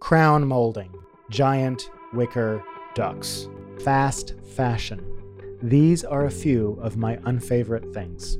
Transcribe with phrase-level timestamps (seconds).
[0.00, 0.90] crown molding,
[1.28, 2.64] giant wicker
[2.94, 3.48] ducks,
[3.84, 5.04] fast fashion.
[5.62, 8.38] These are a few of my unfavorite things.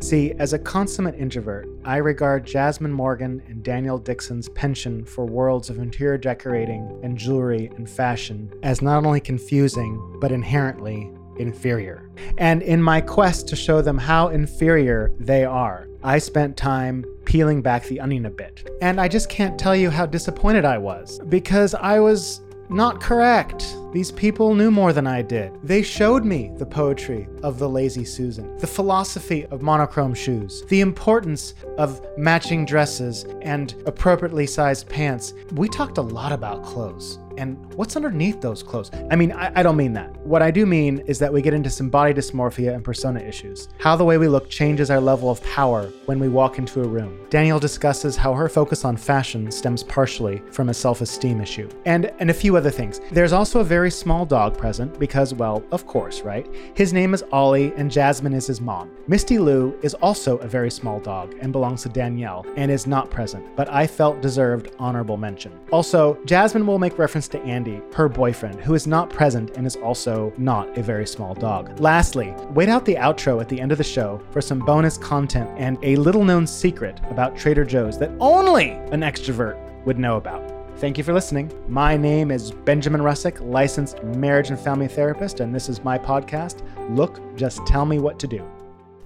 [0.00, 5.70] See, as a consummate introvert, I regard Jasmine Morgan and Danielle Dixon's penchant for worlds
[5.70, 12.10] of interior decorating and jewelry and fashion as not only confusing, but inherently inferior.
[12.38, 17.62] And in my quest to show them how inferior they are, I spent time peeling
[17.62, 18.70] back the onion a bit.
[18.80, 23.76] And I just can't tell you how disappointed I was because I was not correct.
[23.92, 25.52] These people knew more than I did.
[25.64, 30.80] They showed me the poetry of the lazy Susan, the philosophy of monochrome shoes, the
[30.80, 35.34] importance of matching dresses and appropriately sized pants.
[35.54, 38.90] We talked a lot about clothes and what's underneath those clothes.
[39.10, 40.16] I mean, I, I, don't mean that.
[40.26, 43.68] What I do mean is that we get into some body dysmorphia and persona issues.
[43.78, 46.88] How the way we look changes our level of power when we walk into a
[46.88, 47.26] room.
[47.30, 52.12] Danielle discusses how her focus on fashion stems partially from a self esteem issue, and,
[52.18, 53.00] and a few other things.
[53.10, 56.46] There's also a very small dog present because, well, of course, right?
[56.74, 58.90] His name is Ollie, and Jasmine is his mom.
[59.08, 63.10] Misty Lou is also a very small dog and belongs to Danielle and is not
[63.10, 65.52] present, but I felt deserved honorable mention.
[65.70, 69.76] Also, Jasmine will make reference to Andy, her boyfriend, who is not present and is
[69.76, 71.78] also not a very small dog.
[71.80, 75.50] Lastly, wait out the outro at the end of the show for some bonus content
[75.56, 80.52] and a little known secret about Trader Joe's that only an extrovert would know about.
[80.78, 81.50] Thank you for listening.
[81.68, 86.60] My name is Benjamin Russick, licensed marriage and family therapist, and this is my podcast.
[86.94, 88.46] Look, just tell me what to do.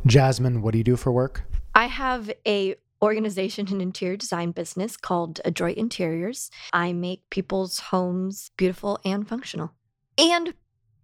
[0.06, 1.44] Jasmine, what do you do for work?
[1.74, 6.50] I have a organization and interior design business called Adroit Interiors.
[6.72, 9.72] I make people's homes beautiful and functional
[10.18, 10.54] and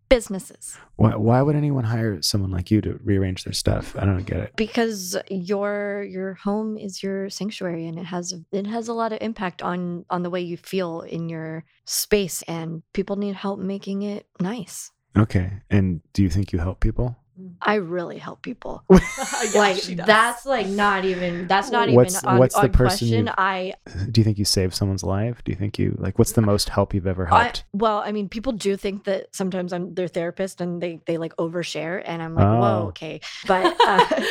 [0.08, 0.78] businesses.
[0.96, 3.96] Why, why would anyone hire someone like you to rearrange their stuff?
[3.96, 4.52] I don't get it.
[4.56, 9.18] Because your your home is your sanctuary and it has it has a lot of
[9.20, 14.02] impact on on the way you feel in your space and people need help making
[14.02, 14.92] it nice.
[15.16, 15.50] Okay.
[15.70, 17.16] And do you think you help people?
[17.62, 18.82] I really help people.
[18.90, 18.98] yeah,
[19.54, 23.30] like that's like not even that's not what's, even on, what's the person question.
[23.36, 23.74] I
[24.10, 25.42] do you think you saved someone's life?
[25.44, 27.64] Do you think you like what's the most help you've ever helped?
[27.64, 31.18] I, well, I mean, people do think that sometimes I'm their therapist and they they
[31.18, 32.60] like overshare, and I'm like, oh.
[32.60, 34.22] whoa, okay, but uh,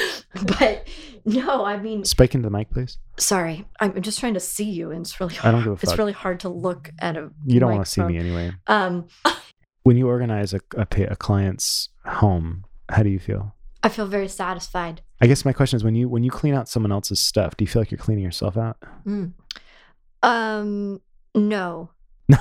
[0.58, 0.88] but
[1.26, 2.98] no, I mean, speak into the mic, please.
[3.18, 5.54] Sorry, I'm just trying to see you, and it's really hard.
[5.54, 5.84] I don't give a fuck.
[5.84, 7.32] It's really hard to look at a.
[7.46, 8.52] You don't want to see me anyway.
[8.68, 9.08] Um.
[9.84, 13.56] when you organize a, a, a client's home how do you feel?
[13.84, 15.02] I feel very satisfied.
[15.22, 17.64] I guess my question is when you when you clean out someone else's stuff, do
[17.64, 18.78] you feel like you're cleaning yourself out?
[19.06, 19.34] Mm.
[20.24, 21.02] Um
[21.36, 21.92] no.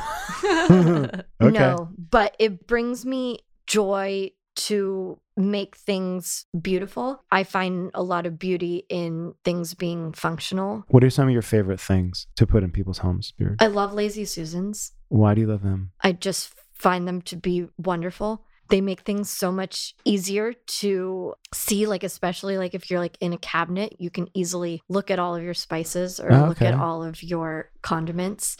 [0.44, 1.22] okay.
[1.40, 7.22] No, but it brings me joy to make things beautiful.
[7.30, 10.84] I find a lot of beauty in things being functional.
[10.88, 13.32] What are some of your favorite things to put in people's homes?
[13.58, 14.92] I love Lazy Susans.
[15.08, 15.90] Why do you love them?
[16.00, 21.86] I just find them to be wonderful they make things so much easier to see
[21.86, 25.36] like especially like if you're like in a cabinet you can easily look at all
[25.36, 26.48] of your spices or okay.
[26.48, 28.56] look at all of your condiments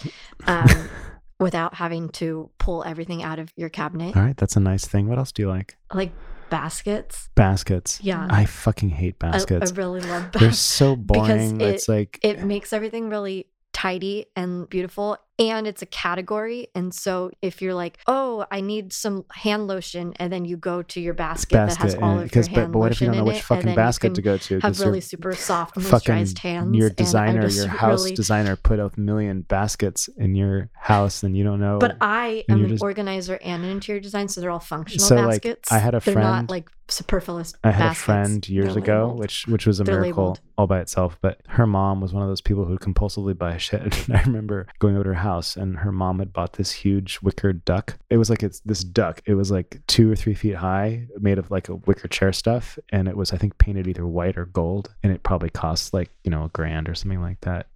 [0.46, 0.88] um,
[1.40, 4.16] without having to pull everything out of your cabinet.
[4.16, 5.08] All right that's a nice thing.
[5.08, 5.76] What else do you like?
[5.92, 6.12] Like
[6.50, 7.30] baskets.
[7.34, 8.00] Baskets.
[8.02, 8.26] Yeah.
[8.30, 12.18] I fucking hate baskets i, I really love baskets they're so boring it, it's like
[12.22, 17.74] it makes everything really tidy and beautiful and it's a category and so if you're
[17.74, 21.78] like oh i need some hand lotion and then you go to your basket, basket
[21.78, 23.74] that has all of your hand but, but what if you don't know which fucking
[23.74, 28.14] basket to go to have really super soft moisturized hands your designer your house really...
[28.14, 32.64] designer put a million baskets in your house and you don't know but i am
[32.64, 32.82] an just...
[32.82, 36.00] organizer and an interior design so they're all functional so, baskets like, i had a
[36.00, 38.00] friend they're not like superfluous i had baskets.
[38.00, 40.40] a friend years ago which which was a they're miracle labeled.
[40.58, 44.10] all by itself but her mom was one of those people who compulsively buy shit
[44.10, 47.52] i remember going over to her house and her mom had bought this huge wicker
[47.52, 47.98] duck.
[48.10, 49.22] It was like it's this duck.
[49.26, 52.78] It was like two or three feet high, made of like a wicker chair stuff,
[52.90, 56.10] and it was I think painted either white or gold, and it probably cost like
[56.22, 57.66] you know a grand or something like that.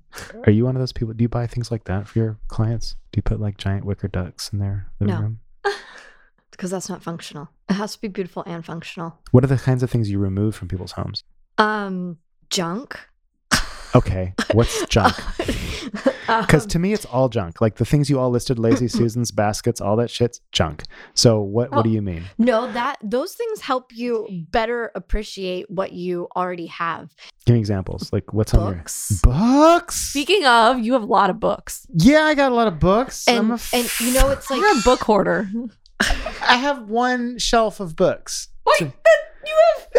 [0.46, 1.14] Are you one of those people?
[1.14, 2.96] Do you buy things like that for your clients?
[3.12, 5.20] Do you put like giant wicker ducks in their living no.
[5.20, 5.40] room?
[6.50, 7.48] because that's not functional.
[7.68, 9.18] It has to be beautiful and functional.
[9.30, 11.22] What are the kinds of things you remove from people's homes?
[11.58, 12.18] Um,
[12.50, 12.98] junk.
[13.94, 15.14] Okay, what's junk?
[16.26, 17.60] Because um, to me, it's all junk.
[17.60, 20.82] Like the things you all listed, lazy Susans, baskets, all that shit's junk.
[21.14, 21.70] So what?
[21.70, 22.24] what do oh, you mean?
[22.36, 27.14] No, that those things help you better appreciate what you already have.
[27.46, 28.12] Give me examples.
[28.12, 29.22] Like what's books.
[29.24, 29.96] on your books?
[29.96, 31.86] Speaking of, you have a lot of books.
[31.94, 33.26] Yeah, I got a lot of books.
[33.26, 35.50] And, f- and you know, it's like you're a book hoarder.
[36.48, 38.48] I have one shelf of books.
[38.80, 38.92] Wait,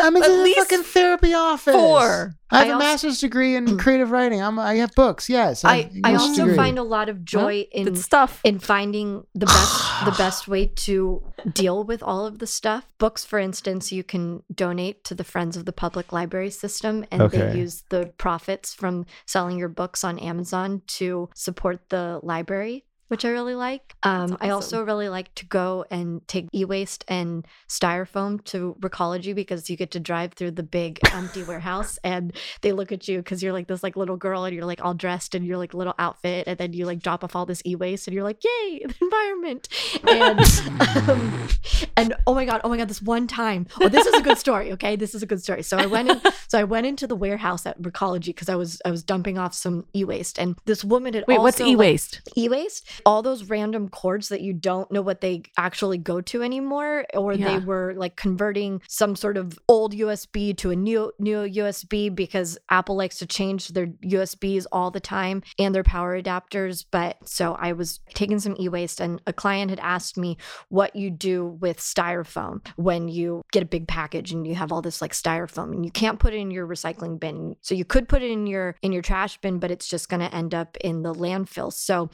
[0.01, 1.73] I'm in at a least fucking therapy office.
[1.73, 2.35] four.
[2.51, 4.41] I have I a also- master's degree in creative writing.
[4.41, 5.29] I'm, I have books.
[5.29, 5.63] Yes.
[5.65, 6.55] I, have I also degree.
[6.55, 8.41] find a lot of joy in stuff.
[8.43, 11.21] in finding the best the best way to
[11.53, 12.87] deal with all of the stuff.
[12.97, 17.21] Books, for instance, you can donate to the Friends of the Public Library System, and
[17.23, 17.37] Okay.
[17.37, 22.85] they use the profits from selling your books on Amazon to support the library.
[23.09, 23.95] Which I really like.
[24.03, 29.69] Um, I also really like to go and take e-waste and styrofoam to Recology because
[29.69, 33.43] you get to drive through the big empty warehouse and they look at you because
[33.43, 35.95] you're like this like little girl and you're like all dressed in your like little
[35.99, 38.95] outfit and then you like drop off all this e-waste and you're like yay the
[39.01, 39.67] environment!
[40.07, 41.47] And um,
[41.97, 44.37] and oh my god oh my god this one time oh this is a good
[44.37, 44.95] story okay?
[44.95, 45.63] This is a good story.
[45.63, 48.81] So I went in so I went into the warehouse at Recology because I was
[48.85, 52.21] I was dumping off some e-waste and this woman had Wait, what's also, like, e-waste?
[52.37, 57.05] e-waste all those random cords that you don't know what they actually go to anymore
[57.13, 62.15] or they were like converting some sort of old usb to a new new usb
[62.15, 66.85] because apple likes to change their usbs all the time and their power adapters.
[66.89, 70.37] But so i was taking some e-waste and a client had asked me
[70.69, 74.81] what you do with styrofoam when you get a big package and you have all
[74.81, 77.55] this like styrofoam and you can't put it in your recycling bin.
[77.61, 80.21] So you could put it in your in your trash bin but it's just going
[80.21, 81.71] to end up in the landfill.
[81.73, 82.09] So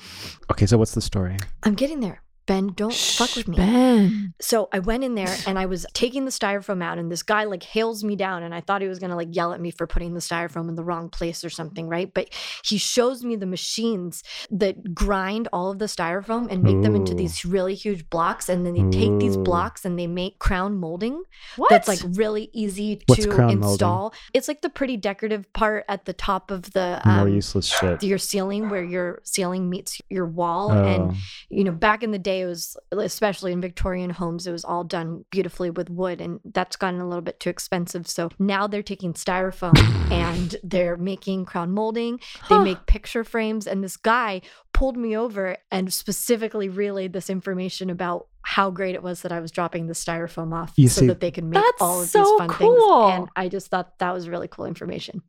[0.51, 1.37] Okay, so what's the story?
[1.63, 2.21] I'm getting there.
[2.47, 3.57] Ben, don't fuck with me.
[3.57, 4.33] Ben.
[4.39, 7.45] So I went in there and I was taking the styrofoam out, and this guy
[7.45, 9.87] like hails me down, and I thought he was gonna like yell at me for
[9.87, 12.13] putting the styrofoam in the wrong place or something, right?
[12.13, 12.29] But
[12.63, 17.13] he shows me the machines that grind all of the styrofoam and make them into
[17.13, 21.23] these really huge blocks, and then they take these blocks and they make crown molding
[21.55, 21.69] What?
[21.69, 23.69] that's like really easy What's to crown molding?
[23.71, 24.13] install.
[24.33, 28.03] It's like the pretty decorative part at the top of the More um, useless shit.
[28.03, 31.13] your ceiling where your ceiling meets your wall and Oh.
[31.49, 34.83] you know back in the day it was especially in victorian homes it was all
[34.83, 38.83] done beautifully with wood and that's gotten a little bit too expensive so now they're
[38.83, 39.77] taking styrofoam
[40.11, 42.17] and they're making crown molding
[42.49, 42.63] they Huh.
[42.63, 44.41] make picture frames and this guy
[44.73, 49.39] pulled me over and specifically relayed this information about how great it was that I
[49.39, 52.19] was dropping the styrofoam off You so see- that they could make all of so
[52.23, 53.09] these fun cool.
[53.09, 53.19] things.
[53.21, 55.23] And I just thought that was really cool information.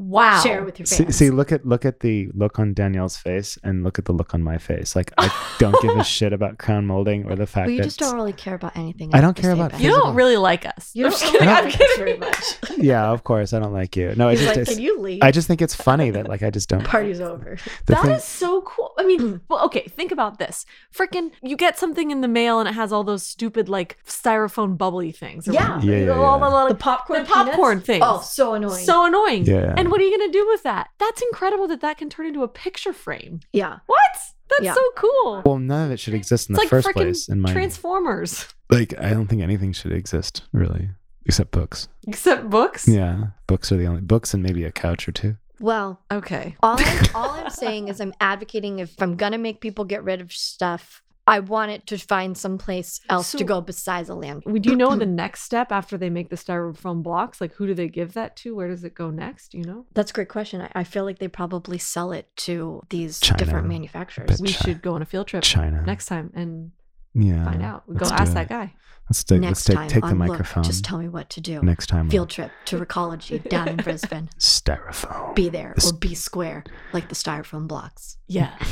[0.00, 0.40] Wow.
[0.40, 1.16] Share it with your See, fans.
[1.16, 4.34] see, look at look at the look on Danielle's face, and look at the look
[4.34, 4.96] on my face.
[4.96, 7.84] Like I don't give a shit about crown molding or the fact Well, you that
[7.84, 9.14] just don't really care about anything.
[9.14, 9.82] I don't care about Ben.
[9.82, 10.90] You don't really like us.
[10.94, 11.48] You I'm don't just really kidding.
[11.54, 11.96] I'm like us kidding.
[11.98, 12.44] very much.
[12.78, 14.14] yeah, of course, I don't like you.
[14.16, 15.22] No, I just, like, it's- can you leave?
[15.22, 16.84] I just think it's funny that like I just don't.
[16.84, 17.58] Party's over.
[17.86, 18.92] The That thing, is so cool.
[18.98, 19.40] I mean, mm.
[19.48, 20.64] well, okay, think about this.
[20.94, 24.78] Freaking, you get something in the mail and it has all those stupid like styrofoam
[24.78, 25.46] bubbly things.
[25.48, 25.80] or Yeah.
[25.82, 26.52] Yeah, yeah, All the, yeah.
[26.52, 27.82] like, The popcorn, the popcorn peanuts?
[27.82, 28.04] Oh, things.
[28.04, 28.84] Oh, so annoying.
[28.84, 29.44] So annoying.
[29.46, 29.74] Yeah.
[29.76, 30.88] And what are you gonna do with that?
[30.98, 33.40] That's incredible that that can turn into a picture frame.
[33.52, 33.78] yeah.
[33.86, 33.98] What?
[34.48, 34.74] That's Yeah.
[34.74, 35.42] so cool.
[35.44, 37.28] well, none of it should exist in it's the like first place.
[37.28, 40.90] In my Transformers, like, I don't think anything should exist really,
[41.24, 41.88] except books.
[42.08, 42.88] except books.
[42.88, 45.36] Yeah, books are the only books, and maybe a couch or two.
[45.60, 46.56] Well, Okay.
[46.62, 50.20] all I'm, all I'm saying is I'm advocating if I'm gonna make people get rid
[50.20, 54.42] of stuff, I want it to find someplace else So- to go besides a land.
[54.46, 57.40] Would you know the next step after they make the styrofoam blocks?
[57.40, 58.54] Like, who do they give that to?
[58.56, 59.50] Where does it go next?
[59.52, 60.60] Do You know, That's a great question.
[60.62, 63.38] I, I feel like they probably sell it to these China.
[63.38, 64.40] different manufacturers.
[64.40, 65.82] we Chi- should go on a field trip China.
[65.86, 66.72] next time and
[67.14, 67.44] yeah.
[67.44, 67.86] find out.
[67.86, 68.74] Go let's ask do that guy.
[69.08, 70.62] Let's take Next let's time take take the on Look, microphone.
[70.62, 71.60] just tell me what to do.
[71.62, 72.08] next time.
[72.08, 74.28] Field on trip to Recology down in Brisbane.
[74.38, 75.34] styrofoam.
[75.34, 76.62] Be there This- or be square
[76.92, 78.16] like the styrofoam blocks.
[78.28, 78.52] Yeah.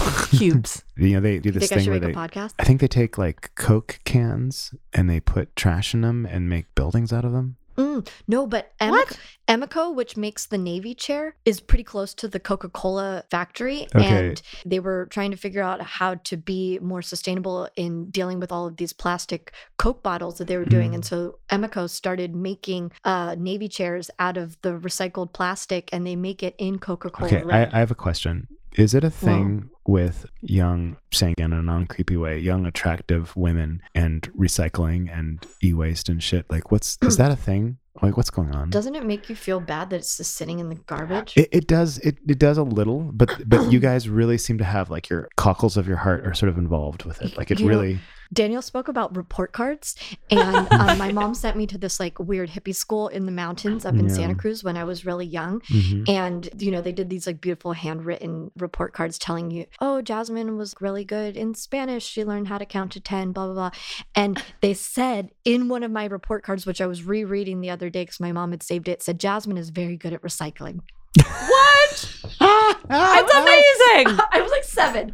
[0.30, 0.84] Cubes.
[0.96, 2.20] You know they do this think thing should where make they.
[2.20, 2.54] a podcast?
[2.58, 6.74] I think they take like Coke cans and they put trash in them and make
[6.74, 7.56] buildings out of them.
[7.78, 12.40] Mm, no, but Emeco, Emeco, which makes the Navy chair, is pretty close to the
[12.40, 13.86] Coca Cola factory.
[13.94, 14.30] Okay.
[14.30, 18.50] And they were trying to figure out how to be more sustainable in dealing with
[18.50, 20.90] all of these plastic Coke bottles that they were doing.
[20.90, 20.94] Mm.
[20.94, 26.16] And so Emeco started making uh, Navy chairs out of the recycled plastic and they
[26.16, 27.32] make it in Coca Cola.
[27.32, 28.48] Okay, I, I have a question.
[28.76, 33.82] Is it a thing with young, saying in a non creepy way, young attractive women
[33.94, 36.46] and recycling and e waste and shit?
[36.50, 37.78] Like, what's is that a thing?
[38.02, 38.70] Like, what's going on?
[38.70, 41.32] Doesn't it make you feel bad that it's just sitting in the garbage?
[41.36, 44.64] It, it does it, it does a little, but but you guys really seem to
[44.64, 47.36] have like your cockles of your heart are sort of involved with it.
[47.36, 47.98] Like it You know, really
[48.32, 49.94] Danielle spoke about report cards,
[50.30, 53.84] and um, my mom sent me to this like weird hippie school in the mountains
[53.84, 54.14] up in Yeah.
[54.14, 55.60] Santa Cruz when I was really young.
[55.60, 56.08] mhm.
[56.08, 60.56] And, you know, they did these like beautiful handwritten report cards telling you, oh, Jasmine
[60.56, 62.04] was really good in Spanish.
[62.06, 63.70] She learned how to count to 10, blah, blah, blah.
[64.14, 67.90] And they said in one of my report cards, which I was rereading the other
[67.90, 70.80] day because my mom had saved it, said Jasmine is very good at recycling.
[71.16, 72.14] What?
[72.90, 74.18] It's amazing.
[74.32, 75.12] I was like seven.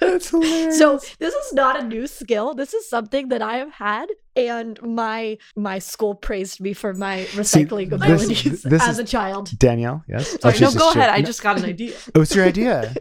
[0.00, 0.78] That's hilarious.
[0.78, 2.54] So this is not a new skill.
[2.54, 7.24] This is something that I have had and my my school praised me for my
[7.32, 9.50] recycling this- abilities this as is- a child.
[9.58, 10.38] Danielle, yes.
[10.40, 11.04] Sorry, Oh, no, go ahead.
[11.10, 11.94] shit- I just got an idea.
[12.14, 12.94] Oh, What's your idea?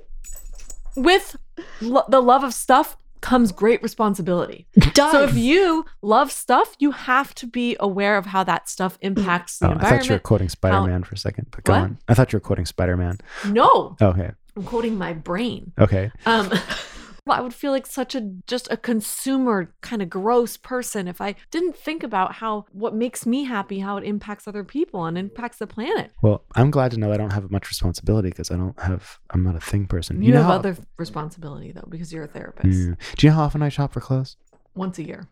[0.98, 1.36] With
[1.82, 4.68] lo- the love of stuff comes great responsibility.
[4.96, 9.58] So if you love stuff, you have to be aware of how that stuff impacts
[9.60, 11.82] the Oh, I thought you were quoting Spider Man for a second, but go What?
[11.82, 11.98] on.
[12.08, 13.18] I thought you were quoting Spider Man.
[13.48, 14.32] No, Okay.
[14.56, 15.74] I'm quoting my brain.
[15.80, 16.12] Okay.
[16.26, 16.50] Um,
[17.28, 21.36] I would feel like such a just a consumer kind of gross person if I
[21.50, 25.58] didn't think about how what makes me happy, how it impacts other people and impacts
[25.58, 26.12] the planet.
[26.22, 29.44] Well, I'm glad to know I don't have much responsibility because I don't have, I'm
[29.44, 30.22] not a thing person.
[30.22, 32.78] You, know have how- other responsibility though because you're a therapist.
[32.78, 32.94] Yeah.
[33.16, 34.38] Do you know how often I shop for clothes?
[34.76, 35.28] Once a year,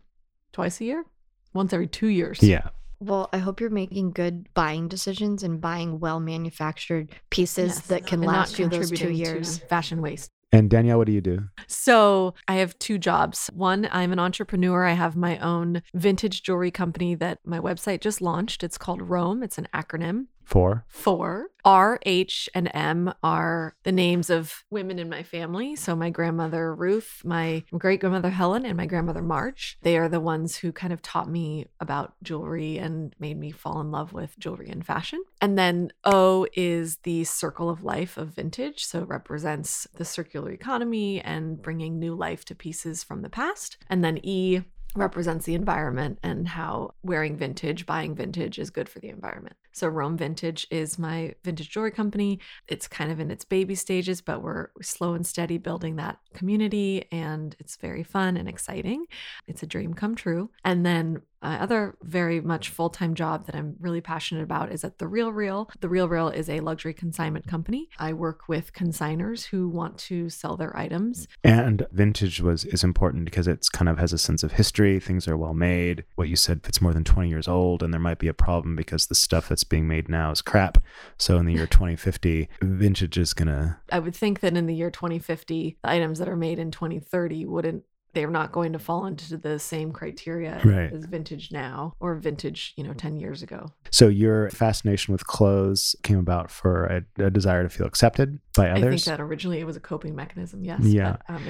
[0.52, 1.04] twice a year,
[1.52, 2.42] once every two years.
[2.42, 2.70] Yeah.
[2.98, 8.06] Well, I hope you're making good buying decisions and buying well manufactured pieces Yes, that
[8.06, 9.58] can last you those two years.
[9.58, 10.30] Fashion waste.
[10.54, 11.48] And Danielle, what do you do?
[11.66, 13.50] So I have two jobs.
[13.52, 14.84] One, I'm an entrepreneur.
[14.84, 18.62] I have my own vintage jewelry company that my website just launched.
[18.62, 19.42] It's called Rome.
[19.42, 20.26] It's an acronym.
[20.44, 20.84] For?
[20.88, 21.48] Four.
[21.64, 25.76] R, H, and M are the names of women in my family.
[25.76, 29.78] So my grandmother Ruth, my great grandmother Helen, and my grandmother March.
[29.82, 33.80] They are the ones who kind of taught me about jewelry and made me fall
[33.80, 35.22] in love with jewelry and fashion.
[35.40, 38.84] And then O is the circle of life of vintage.
[38.84, 43.78] So it represents the circular economy and bringing new life to pieces from the past.
[43.88, 44.60] And then E
[44.94, 49.56] represents the environment and how wearing vintage, buying vintage is good for the environment.
[49.72, 52.38] So Rome Vintage is my vintage jewelry company.
[52.68, 57.06] It's kind of in its baby stages, but we're slow and steady building that community
[57.10, 59.06] and it's very fun and exciting.
[59.48, 60.50] It's a dream come true.
[60.64, 64.98] And then my other very much full-time job that I'm really passionate about is at
[64.98, 65.70] The Real Real.
[65.80, 67.88] The Real Real is a luxury consignment company.
[67.98, 73.26] I work with consigners who want to sell their items And vintage was is important
[73.26, 74.98] because it's kind of has a sense of history.
[74.98, 76.04] Things are well made.
[76.14, 78.34] What you said, if it's more than 20 years old, and there might be a
[78.34, 80.78] problem because the stuff that's being made now is crap.
[81.18, 83.80] So in the year 2050, vintage is gonna.
[83.92, 87.44] I would think that in the year 2050, the items that are made in 2030
[87.44, 90.92] wouldn't they're not going to fall into the same criteria Right.
[90.92, 93.66] as vintage now or vintage, you know, 10 years ago.
[93.90, 98.70] So your fascination with clothes came about for a, a desire to feel accepted by
[98.70, 98.84] others?
[98.84, 100.80] I think that originally it was a coping mechanism, yes.
[100.82, 101.16] Yeah.
[101.28, 101.42] But, um,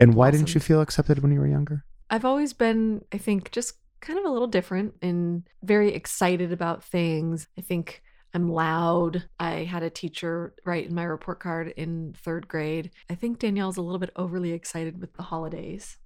[0.00, 1.84] and why didn't you feel accepted when you were younger?
[2.10, 6.84] I've always been, I think, just kind of a little different and very excited about
[6.84, 7.48] things.
[7.58, 8.02] I think
[8.34, 9.24] I'm loud.
[9.40, 12.90] I had a teacher write in my report card in third grade.
[13.10, 15.96] I think Danielle's a little bit overly excited with the holidays.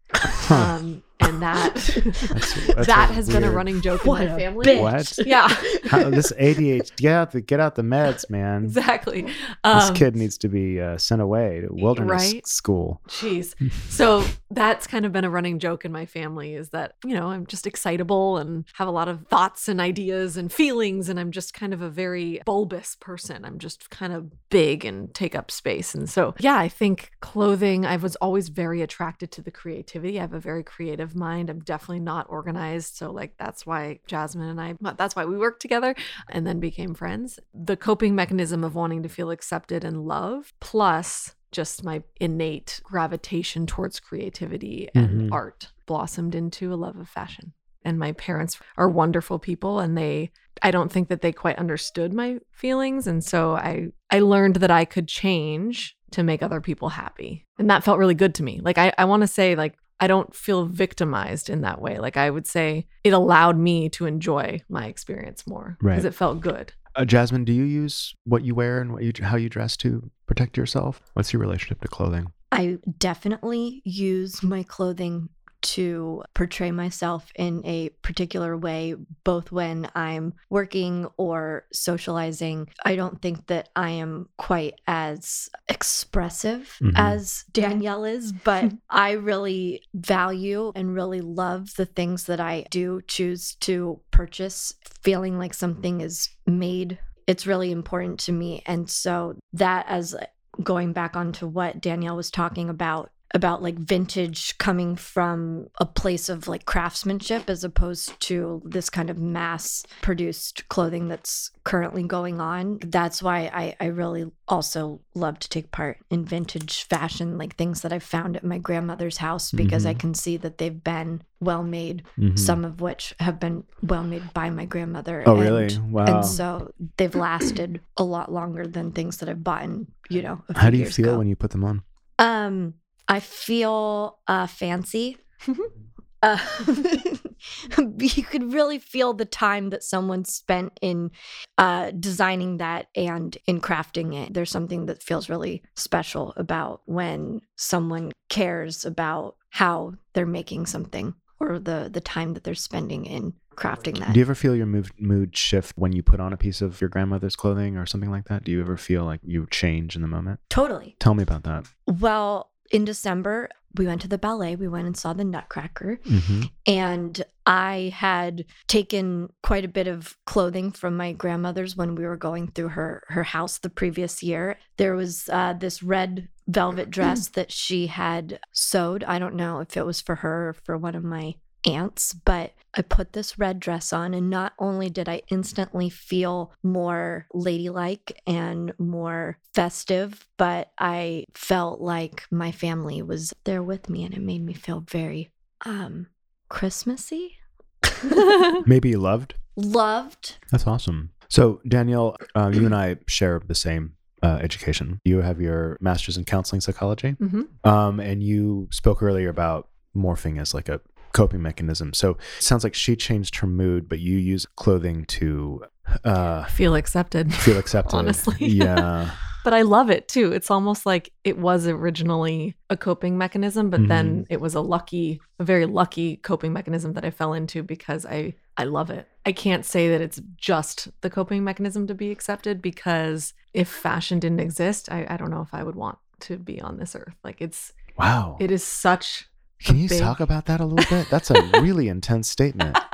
[0.51, 1.75] Um, and that
[2.75, 4.67] that's that a has been a running joke What in my a family.
[4.67, 4.81] bitch.
[4.81, 5.27] What?
[5.27, 5.49] Yeah,
[5.91, 8.65] How, this ADHD, get out the get out the meds, man.
[8.65, 9.23] exactly.
[9.23, 12.47] This Um, kid needs to be uh, sent away to wilderness right?
[12.47, 13.01] school.
[13.09, 13.55] Jeez.
[13.91, 17.29] So that's kind of been a running joke in my family is that, you know,
[17.29, 21.09] I'm just excitable and have a lot of thoughts and ideas and feelings.
[21.09, 23.45] And I'm just kind of a very bulbous person.
[23.45, 25.95] I'm just kind of big and take up space.
[25.95, 30.19] And so, yeah, I think clothing, I was always very attracted to the creativity.
[30.19, 31.51] I have a very creative mind.
[31.51, 32.97] I'm definitely not organized.
[32.97, 35.95] So, like, that's why Jasmine and I, that's why we worked together
[36.29, 37.39] and then became friends.
[37.55, 43.67] The coping mechanism of wanting to feel accepted and loved, plus just my innate gravitation
[43.67, 45.29] towards creativity and Mhm.
[45.33, 47.53] art blossomed into a love of fashion.
[47.85, 50.31] And my parents are wonderful people and they
[50.63, 54.71] I don't think that they quite understood my feelings and so I I learned that
[54.71, 57.47] I could change to make other people happy.
[57.59, 58.61] And that felt really good to me.
[58.63, 61.99] Like I I want to say like I don't feel victimized in that way.
[62.01, 65.93] Like I would say it allowed me to enjoy my experience more Right.
[65.93, 66.73] because it felt good.
[66.97, 70.11] Uh, Jasmine, do you use what you wear and what you how you dress to
[70.27, 71.01] protect yourself?
[71.15, 72.27] What's your relationship to clothing?
[72.51, 75.29] I definitely use my clothing
[75.63, 82.69] to portray myself in a particular way, both when I'm working or socializing.
[82.85, 86.93] I don't think that I am quite as expressive Mhm.
[86.97, 93.01] as Danielle is, but I really value and really love the things that I do
[93.07, 96.99] choose to purchase, feeling like something is made.
[97.27, 98.63] It's really important to me.
[98.67, 100.15] And so that as
[100.63, 106.29] going back onto what Danielle was talking about about like vintage coming from a place
[106.29, 112.41] of like craftsmanship as opposed to this kind of mass produced clothing that's currently going
[112.41, 112.79] on.
[112.85, 117.81] That's why I, I really also love to take part in vintage fashion, like things
[117.83, 119.99] that I found at my grandmother's house because I Mhm.
[119.99, 122.39] can see that they've been well made, Mhm.
[122.39, 125.23] some of which have been well made by my grandmother.
[125.27, 125.79] Oh, and- really?
[125.91, 126.05] Wow.
[126.19, 130.43] And so they've lasted a lot longer than things that I've bought in, you know,
[130.51, 131.19] a how do you feel ago.
[131.19, 131.83] when you put them on?
[132.19, 132.75] Um,
[133.09, 135.19] I feel uh fancy.
[136.23, 136.39] uh,
[137.99, 141.11] you could really feel the time that someone spent in
[141.59, 144.33] uh, designing that and in crafting it.
[144.33, 151.15] There's something that feels really special about when someone cares about how they're making something
[151.41, 154.13] or the the time that they're spending in crafting that.
[154.13, 156.81] Do you ever feel your mood mood shift when you put on a piece of
[156.81, 158.45] your grandmother's clothing or something like that?
[158.45, 160.41] Do you ever feel like you change in the moment?
[160.49, 160.97] Totally.
[161.01, 161.67] Tell me about that.
[161.87, 164.57] Well, in December, we went to the ballet.
[164.57, 166.01] We went and saw the Nutcracker.
[166.05, 166.43] Mm-hmm.
[166.67, 172.17] And I had taken quite a bit of clothing from my grandmother's when we were
[172.17, 174.59] going through her her house the previous year.
[174.77, 179.05] There was uh, this red velvet dress that she had sewed.
[179.05, 181.35] I don't know if it was for her or for one of my
[181.67, 186.53] aunts, but I put this red dress on, and not only did I instantly feel
[186.63, 194.05] more ladylike and more festive, but I felt like my family was there with me,
[194.05, 195.31] and it made me feel very
[195.67, 196.07] um
[196.49, 197.37] Christmassy.
[198.67, 199.35] Maybe loved.
[199.57, 200.39] Loved.
[200.51, 201.11] That's awesome.
[201.29, 205.01] So Danielle, uh, you and I share the same uh, education.
[205.05, 210.41] You have your master's in counseling psychology, hmm um, and you spoke earlier about morphing
[210.41, 210.81] as like a
[211.13, 211.93] coping mechanism.
[211.93, 215.65] So it sounds like she changed her mood, but you use clothing to
[216.05, 217.33] uh, Feel accepted.
[217.35, 217.97] feel accepted.
[217.97, 218.37] Honestly.
[218.41, 219.11] yeah.
[219.45, 220.31] But I love it too.
[220.33, 225.21] It's almost like it was originally a coping mechanism, but then it was a lucky,
[225.41, 229.09] a very lucky coping mechanism that I fell into because I I love it.
[229.27, 234.21] I can't say that it's just the coping mechanism to be accepted because if fashion
[234.21, 237.17] didn't exist, I, I don't know if I would want to be on this earth.
[237.25, 238.37] Like it's Wow.
[238.41, 239.29] it is such
[239.65, 241.09] Can you big- talk about that a little bit?
[241.11, 242.79] That's a really intense statement.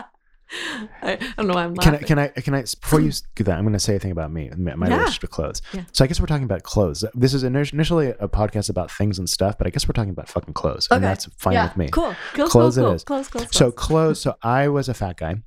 [1.02, 3.44] I, I don't know why I'm Can I, can I, can I, before you do
[3.44, 4.94] that, I'm going to say a thing about me, my Yeah.
[4.94, 5.60] relationship to clothes.
[5.74, 5.82] Yeah.
[5.92, 7.04] So I guess we're talking about clothes.
[7.14, 10.28] This is initially a podcast about things and stuff, but I guess we're talking about
[10.30, 10.88] fucking clothes.
[10.90, 11.64] And that's fine Yeah.
[11.66, 11.88] with me.
[11.90, 12.14] Cool.
[12.32, 13.04] Clothes close, is.
[13.04, 14.20] close, close, So clothes.
[14.28, 15.42] So I was a fat guy.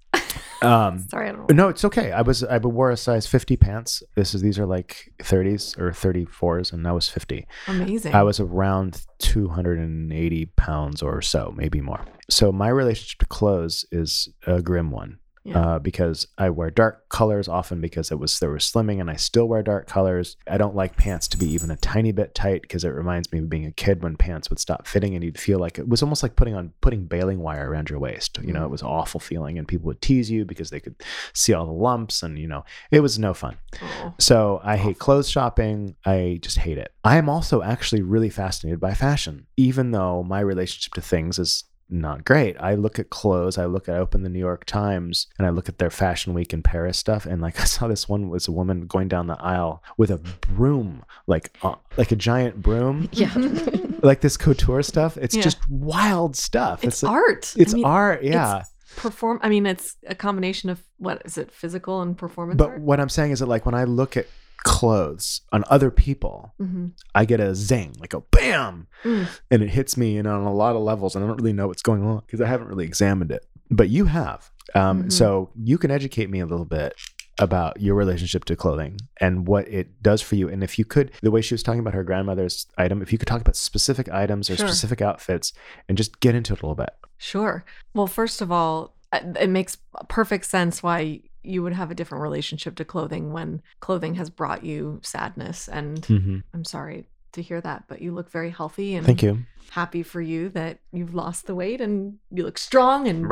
[0.61, 1.55] Um, Sorry, I don't know.
[1.55, 2.11] no, it's okay.
[2.11, 4.03] I was I wore a size 50 pants.
[4.15, 7.47] This is these are like 30s or 34s, and I was 50.
[7.67, 8.13] Amazing.
[8.13, 12.05] I was around 280 pounds or so, maybe more.
[12.29, 15.17] So my relationship to clothes is a grim one.
[15.43, 15.59] Yeah.
[15.59, 19.15] Uh, because I wear dark colors often because it was there was slimming and I
[19.15, 20.37] still wear dark colors.
[20.47, 23.39] I don't like pants to be even a tiny bit tight because it reminds me
[23.39, 26.03] of being a kid when pants would stop fitting and you'd feel like it was
[26.03, 28.37] almost like putting on putting baling wire around your waist.
[28.43, 30.95] You know, it was an awful feeling and people would tease you because they could
[31.33, 33.57] see all the lumps and you know it was no fun.
[33.81, 34.13] Oh.
[34.19, 35.95] So I hate clothes shopping.
[36.05, 36.93] I just hate it.
[37.03, 41.63] I am also actually really fascinated by fashion, even though my relationship to things is
[41.91, 42.55] not great.
[42.59, 43.57] I look at clothes.
[43.57, 46.33] I look at I open the New York Times and I look at their Fashion
[46.33, 47.25] Week in Paris stuff.
[47.25, 50.17] And like I saw this one was a woman going down the aisle with a
[50.17, 53.31] broom, like uh, like a giant broom, Yeah.
[54.03, 55.17] like this couture stuff.
[55.17, 55.41] It's Yeah.
[55.43, 56.83] just wild stuff.
[56.83, 57.53] it's like- art.
[57.57, 58.23] It's I mean, art.
[58.23, 58.59] Yeah.
[58.61, 59.39] it's perform.
[59.41, 62.81] I mean, it's a combination of what is it, physical and performance But art?
[62.81, 64.27] what I'm saying is that like when I look at
[64.63, 69.27] clothes on other people, hmm I get a zing, like a bam, Mm.
[69.49, 71.67] and it hits me and on a lot of levels, and I don't really know
[71.67, 73.45] what's going on because I haven't really examined it.
[73.69, 75.11] But you have, um, Mhm.
[75.11, 76.93] so you can educate me a little bit
[77.39, 80.47] about your relationship to clothing and what it does for you.
[80.49, 83.17] And if you could, the way she was talking about her grandmother's item, if you
[83.17, 84.67] could talk about specific items or Sure.
[84.67, 85.53] specific outfits
[85.89, 86.91] and just get into it a little bit.
[87.17, 87.63] Sure.
[87.93, 92.75] Well, first of all, it makes perfect sense why you would have a different relationship
[92.75, 95.67] to clothing when clothing has brought you sadness.
[95.67, 96.39] And Mm-hmm.
[96.53, 99.39] I'm sorry to hear that, but you look very healthy and Thank you.
[99.71, 103.25] happy for you that you've lost the weight and you look strong and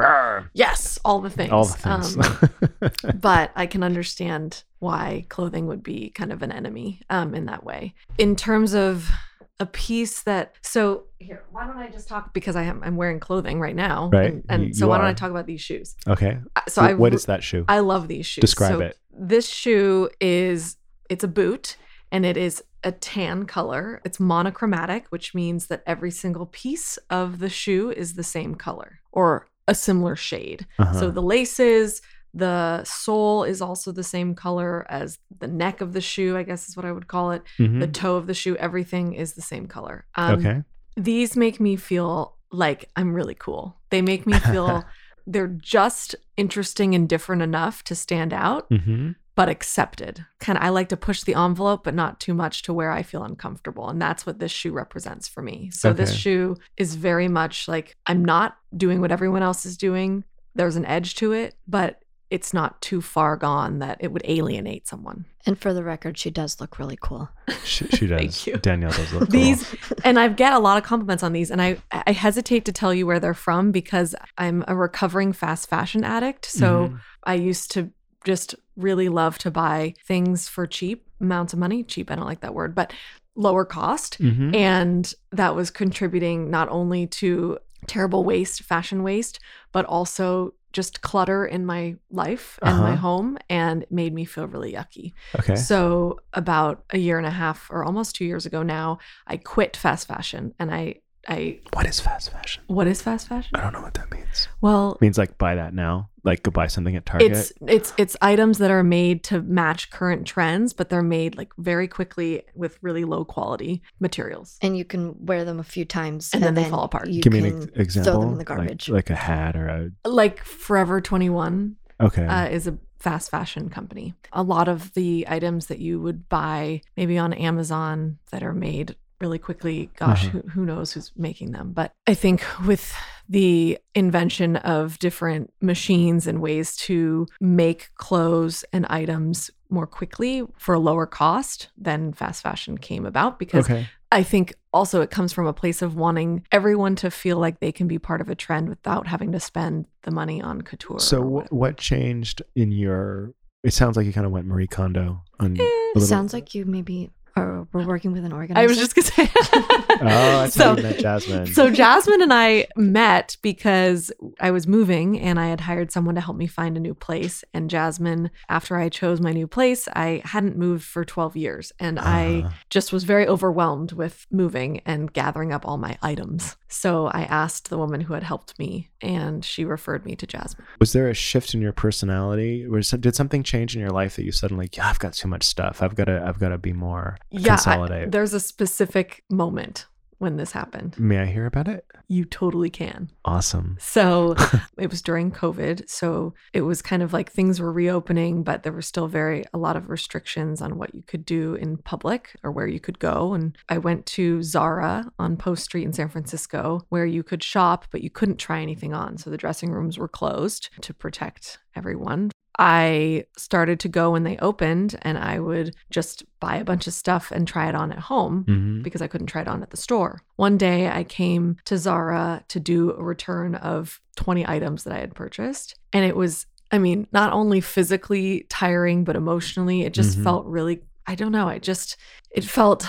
[0.53, 1.51] yes, all the things.
[1.51, 2.17] All the things.
[2.17, 7.45] Um, but I can understand why clothing would be kind of an enemy um, in
[7.47, 7.93] that way.
[8.17, 9.11] In terms of
[9.59, 13.19] a piece that, so here, why don't I just talk because I am I'm wearing
[13.19, 15.07] clothing right now, Right, And, and you- so you why don't.
[15.07, 15.95] I talk about these shoes?
[16.07, 16.39] okay.
[16.55, 17.65] Uh, So I Wh- what is that shoe?
[17.67, 18.41] I love these shoes.
[18.41, 18.97] Describe So it.
[19.11, 20.77] This shoe is
[21.09, 21.75] it's a boot
[22.11, 24.01] and it is a tan color.
[24.05, 28.99] It's monochromatic, which means that every single piece of the shoe is the same color
[29.11, 30.65] or a similar shade.
[30.79, 30.97] Uh-huh.
[30.99, 32.01] So the laces,
[32.33, 36.69] the sole is also the same color as the neck of the shoe, I guess
[36.69, 37.41] is what I would call it.
[37.57, 37.79] Mhm.
[37.79, 40.05] The toe of the shoe, everything is the same color.
[40.15, 40.63] Um, okay.
[40.95, 43.77] these make me feel like I'm really cool.
[43.89, 44.83] They make me feel
[45.27, 49.11] they're just interesting and different enough to stand out, Mm-hmm.
[49.35, 50.25] but accepted.
[50.39, 53.03] Kind of, I like to push the envelope, but not too much to where I
[53.03, 53.87] feel uncomfortable.
[53.89, 55.69] And that's what this shoe represents for me.
[55.71, 60.23] So this shoe is very much like I'm not doing what everyone else is doing.
[60.55, 64.87] There's an edge to it, but it's not too far gone that it would alienate
[64.87, 65.25] someone.
[65.45, 67.29] And for the record, she does look really cool.
[67.63, 68.19] She, she does.
[68.19, 68.57] Thank you.
[68.57, 69.31] Danielle does look cool.
[69.31, 72.71] These and I get a lot of compliments on these and I I hesitate to
[72.71, 76.45] tell you where they're from because I'm a recovering fast fashion addict.
[76.45, 76.99] So Mhm.
[77.23, 77.89] I used to
[78.25, 81.83] just really love to buy things for cheap amounts of money.
[81.83, 82.93] Cheap, I don't like that word, but
[83.35, 84.19] lower cost.
[84.21, 84.53] Mhm.
[84.55, 89.39] And that was contributing not only to terrible waste, fashion waste,
[89.71, 93.01] but also just clutter in my life and my Uh-huh.
[93.01, 95.13] home and made me feel really yucky.
[95.39, 95.55] Okay.
[95.55, 99.75] So about a year and a half or almost 2 years ago now, I quit
[99.77, 102.63] fast fashion and I I What is fast fashion?
[102.67, 103.51] what is fast fashion?
[103.53, 104.47] I don't know what that means.
[104.61, 106.09] Well, means like buy that now.
[106.23, 107.31] Like go buy something at Target.
[107.31, 111.51] it's it's it's items that are made to match current trends, but they're made like
[111.57, 114.57] very quickly with really low quality materials.
[114.61, 117.09] And you can wear them a few times And then they fall apart.
[117.09, 118.11] You Give me an ex- example.
[118.13, 118.89] Throw them in the Like- garbage.
[118.89, 120.09] Like, a hat or a.
[120.09, 122.25] Like Forever 21 Okay.
[122.25, 124.13] uh, is a fast fashion company.
[124.33, 128.95] A lot of the items that you would buy maybe on Amazon that are made
[129.21, 130.39] really quickly, gosh, Uh-huh.
[130.43, 131.71] who, who knows who's making them.
[131.73, 132.93] But I think with
[133.27, 140.73] the invention of different machines and ways to make clothes and items more quickly for
[140.73, 143.87] a lower cost, then fast fashion came about because okay.
[144.11, 147.71] I think also it comes from a place of wanting everyone to feel like they
[147.71, 150.99] can be part of a trend without having to spend the money on couture.
[150.99, 153.33] So what, what changed in your?
[153.63, 155.59] It sounds like you kind of went Marie Kondo on.
[155.59, 158.61] Eh, a little- Sounds like you maybe are we're working with an organizer.
[158.61, 159.29] I was just gonna say.
[160.01, 161.47] Oh, that's how so, met Jasmine.
[161.47, 166.21] so Jasmine and I met because I was moving and I had hired someone to
[166.21, 167.43] help me find a new place.
[167.53, 171.73] And Jasmine, after I chose my new place, I hadn't moved for 12 years.
[171.79, 176.55] And I Uh, just was very overwhelmed with moving and gathering up all my items.
[176.69, 180.65] So I asked the woman who had helped me, and she referred me to Jasmine.
[180.79, 182.67] was there a shift in your personality?
[182.67, 184.69] Was did something change in your life that you suddenly?
[184.73, 185.81] Yeah, I've got too much stuff.
[185.81, 186.23] I've got to.
[186.25, 187.17] I've got to be more.
[187.31, 189.85] Yeah, I- there's a specific moment
[190.17, 190.99] when this happened.
[190.99, 191.85] May I hear about it?
[192.09, 193.09] You totally can.
[193.23, 193.77] Awesome.
[193.79, 194.35] So
[194.77, 195.89] it was during COVID.
[195.89, 199.57] So it was kind of like things were reopening, but there were still very, a
[199.57, 203.33] lot of restrictions on what you could do in public or where you could go.
[203.33, 207.85] And I went to Zara on Post Street in San Francisco where you could shop,
[207.89, 209.17] but you couldn't try anything on.
[209.17, 212.31] So the dressing rooms were closed to protect everyone.
[212.57, 216.93] I started to go when they opened and I would just buy a bunch of
[216.93, 219.71] stuff and try it on at home hmm because I couldn't try it on at
[219.71, 220.21] the store.
[220.37, 224.99] One day I came to Zara to do a return of 20 items that I
[224.99, 225.75] had purchased.
[225.91, 230.23] And it was, I mean, not only physically tiring, but emotionally, it just Mhm.
[230.23, 231.97] felt really, I don't know, I just,
[232.31, 232.87] it felt,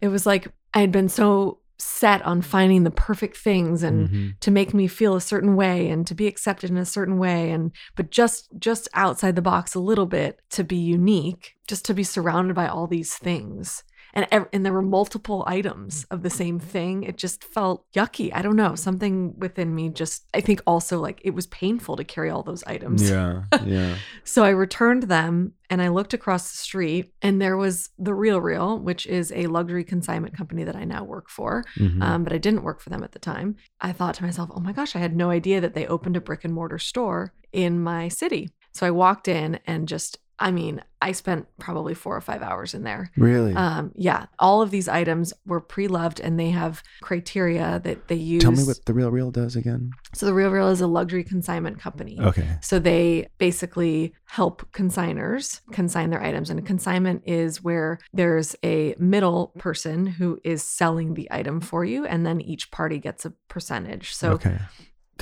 [0.00, 4.40] it was like I had been so set on finding the perfect things and Mhm.
[4.40, 7.50] to make me feel a certain way and to be accepted in a certain way
[7.50, 11.94] and but just just outside the box a little bit to be unique just to
[11.94, 13.82] be surrounded by all these things
[14.14, 18.42] and and there were multiple items of the same thing it just felt yucky i
[18.42, 22.28] don't know something within me just i think also like it was painful to carry
[22.30, 23.42] all those items Yeah.
[23.64, 23.94] Yeah.
[24.24, 28.40] so I returned them and I looked across the street and there was the Real
[28.42, 31.64] Real, which is a luxury consignment company that I now work for.
[31.78, 32.02] Mhm.
[32.02, 33.56] Um, but I didn't work for them at the time.
[33.80, 36.20] I thought to myself, oh my gosh, I had no idea that they opened a
[36.20, 38.50] brick and mortar store in my city.
[38.72, 42.74] So I walked in and just, I mean, I spent probably four or five hours
[42.74, 43.10] in there.
[43.16, 43.54] really?
[43.54, 48.42] Um, yeah, all of these items were pre-loved and they have criteria that they use.
[48.42, 49.92] Tell me what the real real does again.
[50.14, 52.18] So the Real Real is a luxury consignment company.
[52.20, 52.46] Okay.
[52.60, 56.50] So they basically help consigners consign their items.
[56.50, 61.84] And a consignment is where there's a middle person who is selling the item for
[61.84, 64.14] you, and then each party gets a percentage.
[64.14, 64.58] So, okay.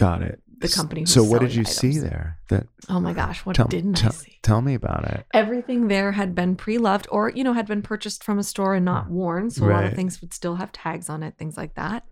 [0.01, 0.41] Got it.
[0.61, 2.39] the company So what did you see there?
[2.49, 4.39] That oh my gosh, what tell, didn't tell, I see?
[4.43, 5.27] Tell me about it.
[5.35, 8.85] Everything there had been pre-loved or, you know, had been purchased from a store and
[8.85, 9.51] not worn.
[9.51, 12.05] So a lot of things would still have tags on it, things like that.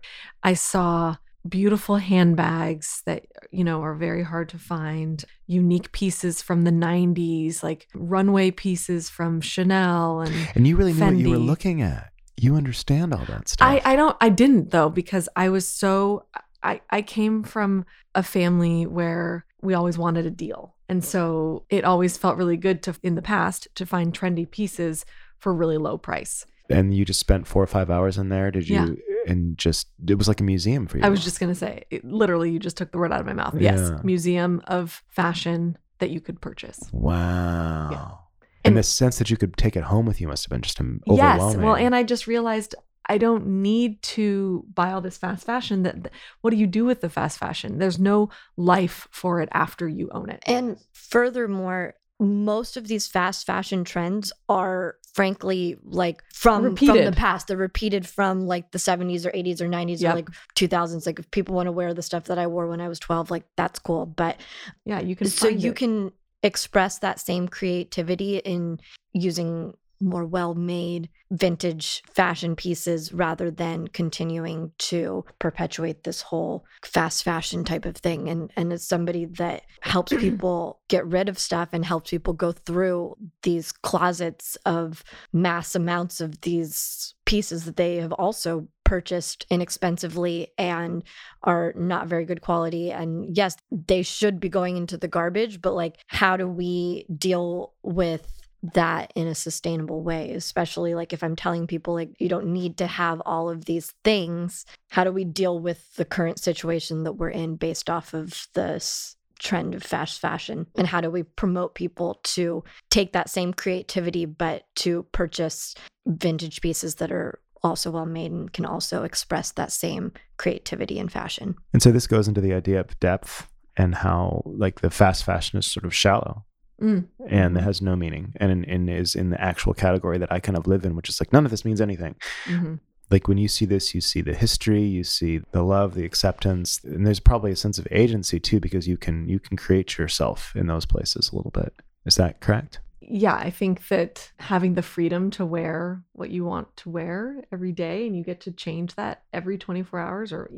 [0.43, 1.15] I saw
[1.47, 7.63] beautiful handbags that, you know, are very hard to find, unique pieces from the 90s,
[7.63, 12.11] like runway pieces from Chanel and And you really knew what you were looking at.
[12.37, 13.67] You understand all that stuff.
[13.67, 16.25] I, I don't I didn't though because I was so
[16.63, 20.75] I I came from a family where we always wanted a deal.
[20.87, 25.05] And so it always felt really good to in the past to find trendy pieces
[25.37, 26.45] for really low price.
[26.71, 28.51] and you just spent four or five hours in there.
[28.51, 28.75] Did you?
[28.75, 29.31] Yeah.
[29.31, 31.03] And just it was like a museum for you.
[31.03, 33.25] I was just going to say it, literally you just took the word out of
[33.25, 33.55] my mouth.
[33.59, 36.79] Yes, museum of fashion that you could purchase.
[36.91, 37.89] Wow.
[37.89, 40.61] And- And the sense that you could take it home with you must have been
[40.61, 41.39] just um, Yes.
[41.55, 42.75] Well, and I just realized
[43.09, 45.83] I don't need to buy all this fast fashion.
[45.83, 47.79] That what do you do with the fast fashion?
[47.79, 50.41] There's no life for it after you own it.
[50.45, 56.95] And furthermore, most of these fast fashion trends are frankly like from Repeated.
[56.95, 60.11] from the past they're repeated from like the 70s or 80s or 90s Yep.
[60.11, 62.79] or like 2000s like if people want to wear the stuff that i wore when
[62.79, 64.37] i was 12 like that's cool but
[64.85, 65.27] Yeah, you can.
[65.27, 65.77] so you it.
[65.77, 66.11] can
[66.43, 68.79] express that same creativity in
[69.13, 77.63] using more well-made vintage fashion pieces rather than continuing to perpetuate this whole fast fashion
[77.63, 78.29] type of thing.
[78.29, 82.51] And and as somebody that helps people get rid of stuff and helps people go
[82.51, 90.47] through these closets of mass amounts of these pieces that they have also purchased inexpensively
[90.57, 91.03] and
[91.43, 95.75] are not very good quality and yes they should be going into the garbage but
[95.75, 101.35] like how do we deal with that in a sustainable way especially like if i'm
[101.35, 104.65] telling people like you don't need to have all of these things.
[104.89, 109.15] How do we deal with the current situation that we're in based off of this
[109.39, 110.67] trend of fast fashion?
[110.75, 116.61] And how do we promote people to take that same creativity but to purchase vintage
[116.61, 121.55] pieces that are also well made and can also express that same creativity and fashion?
[121.73, 125.59] And so this goes into the idea of depth and how like the fast fashion
[125.59, 126.43] is sort of shallow
[126.81, 127.07] Mm.
[127.27, 130.57] and it has no meaning and, and is in the actual category that I kind
[130.57, 132.15] of live in, which is like none of this means anything.
[132.45, 132.79] Mhm.
[133.11, 136.79] Like when you see this, you see the history, you see the love, the acceptance,
[136.83, 140.53] and there's probably a sense of agency too because you can you can create yourself
[140.55, 141.73] in those places a little bit.
[142.05, 142.79] Is that correct?
[143.11, 147.71] yeah, I think that having the freedom to wear what you want to wear every
[147.71, 150.51] day and you get to change that every 24 hours or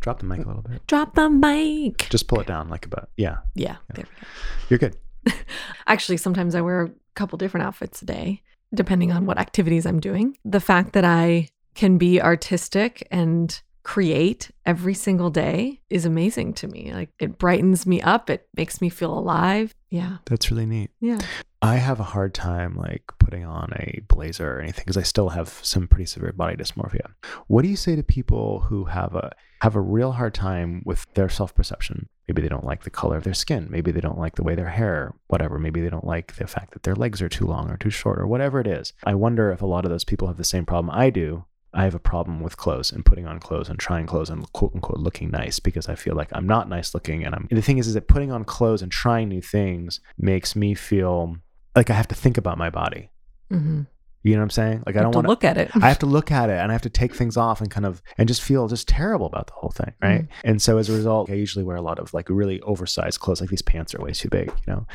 [0.00, 0.86] Drop the mic a little bit.
[0.86, 2.06] drop the mic.
[2.10, 3.38] Just pull it down like about yeah.
[3.54, 4.26] Yeah, there we go.
[4.68, 4.96] You're good.
[5.86, 8.42] Actually, sometimes I wear a couple different outfits a day,
[8.74, 10.36] depending on what activities I'm doing.
[10.44, 16.68] The fact that I can be artistic and create every single day is amazing to
[16.68, 16.92] me.
[16.92, 19.74] Like it brightens me up, it makes me feel alive.
[19.90, 20.18] Yeah.
[20.26, 20.90] That's really neat.
[21.00, 21.20] Yeah.
[21.62, 25.28] I have a hard time like putting on a blazer or anything because I still
[25.28, 27.12] have some pretty severe body dysmorphia.
[27.48, 31.06] What do you say to people who have a have a real hard time with
[31.12, 32.08] their self-perception?
[32.26, 34.54] Maybe they don't like the color of their skin, maybe they don't like the way
[34.54, 37.70] their hair, whatever, maybe they don't like the fact that their legs are too long
[37.70, 38.94] or too short or whatever it is.
[39.04, 41.44] I wonder if a lot of those people have the same problem I do.
[41.74, 44.74] I have a problem with clothes and putting on clothes and trying clothes and quote
[44.74, 47.78] unquote looking nice because I feel like I'm not nice looking and I'm the thing
[47.78, 51.36] is is that putting on clothes and trying new things makes me feel
[51.76, 53.10] like I have to think about my body.
[53.50, 53.82] Mm-hmm.
[54.22, 54.82] You know what I'm saying?
[54.84, 55.70] Like I don't want to look at it.
[55.74, 57.86] I have to look at it and I have to take things off and kind
[57.86, 60.28] of and just feel just terrible about the whole thing, right?
[60.44, 63.40] And so as a result, I usually wear a lot of like really oversized clothes.
[63.40, 64.86] Like these pants are way too big, you know,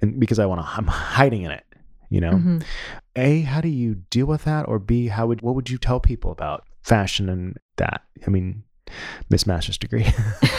[0.00, 1.64] and because I want to, I'm hiding in it,
[2.08, 2.32] you know.
[2.32, 2.62] Mhm.
[3.16, 4.66] A, how do you deal with that?
[4.66, 8.02] Or B, how would what would you tell people about fashion and that?
[8.26, 8.62] I mean,
[9.28, 10.06] Miss Master's degree.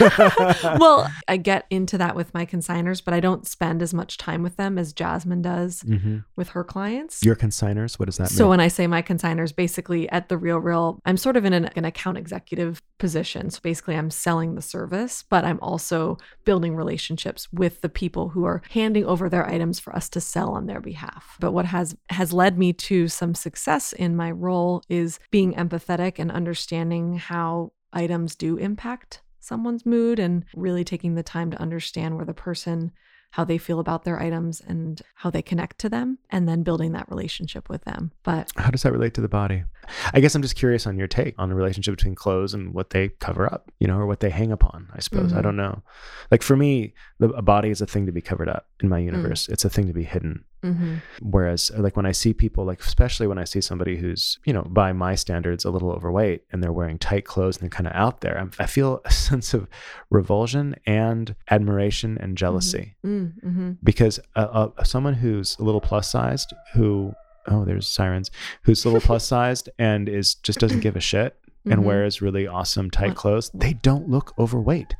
[0.78, 4.42] well, I get into that with my consigners, but I don't spend as much time
[4.42, 7.22] with them as Jasmine does hmm with her clients.
[7.24, 8.38] Your consigners, what does that So mean?
[8.38, 11.52] So when I say my consigners, basically at the Real Real, I'm sort of in
[11.52, 13.50] an, an account executive position.
[13.50, 18.44] So basically, I'm selling the service, but I'm also building relationships with the people who
[18.44, 21.36] are handing over their items for us to sell on their behalf.
[21.40, 26.18] But what has has led me to some success in my role is being empathetic
[26.18, 32.16] and understanding how items do impact someone's mood and really taking the time to understand
[32.16, 32.92] where the person
[33.32, 36.92] how they feel about their items and how they connect to them and then building
[36.92, 39.64] that relationship with them but How does that relate to the body?
[40.12, 42.90] I guess I'm just curious on your take on the relationship between clothes and what
[42.90, 44.88] they cover up, you know, or what they hang upon.
[44.94, 45.42] I suppose I Mhm.
[45.44, 45.82] don't know.
[46.30, 48.90] Like for me, the, a body is a thing to be covered up in Mm.
[48.90, 49.48] my universe.
[49.48, 50.44] It's a thing to be hidden.
[50.62, 50.96] Mm-hmm.
[51.20, 54.62] Whereas, like when I see people, like especially when I see somebody who's, you know,
[54.62, 57.94] by my standards, a little overweight, and they're wearing tight clothes and they're kind of
[57.94, 59.66] out there, I'm, I feel a sense of
[60.10, 63.72] revulsion and admiration and jealousy Mm-hmm.
[63.82, 67.12] because uh, uh, someone who's a little plus sized, who
[67.48, 68.30] oh, there's sirens,
[68.62, 71.84] who's a little plus sized and is just doesn't give a shit and Mhm.
[71.84, 74.94] wears really awesome tight clothes, they don't look overweight.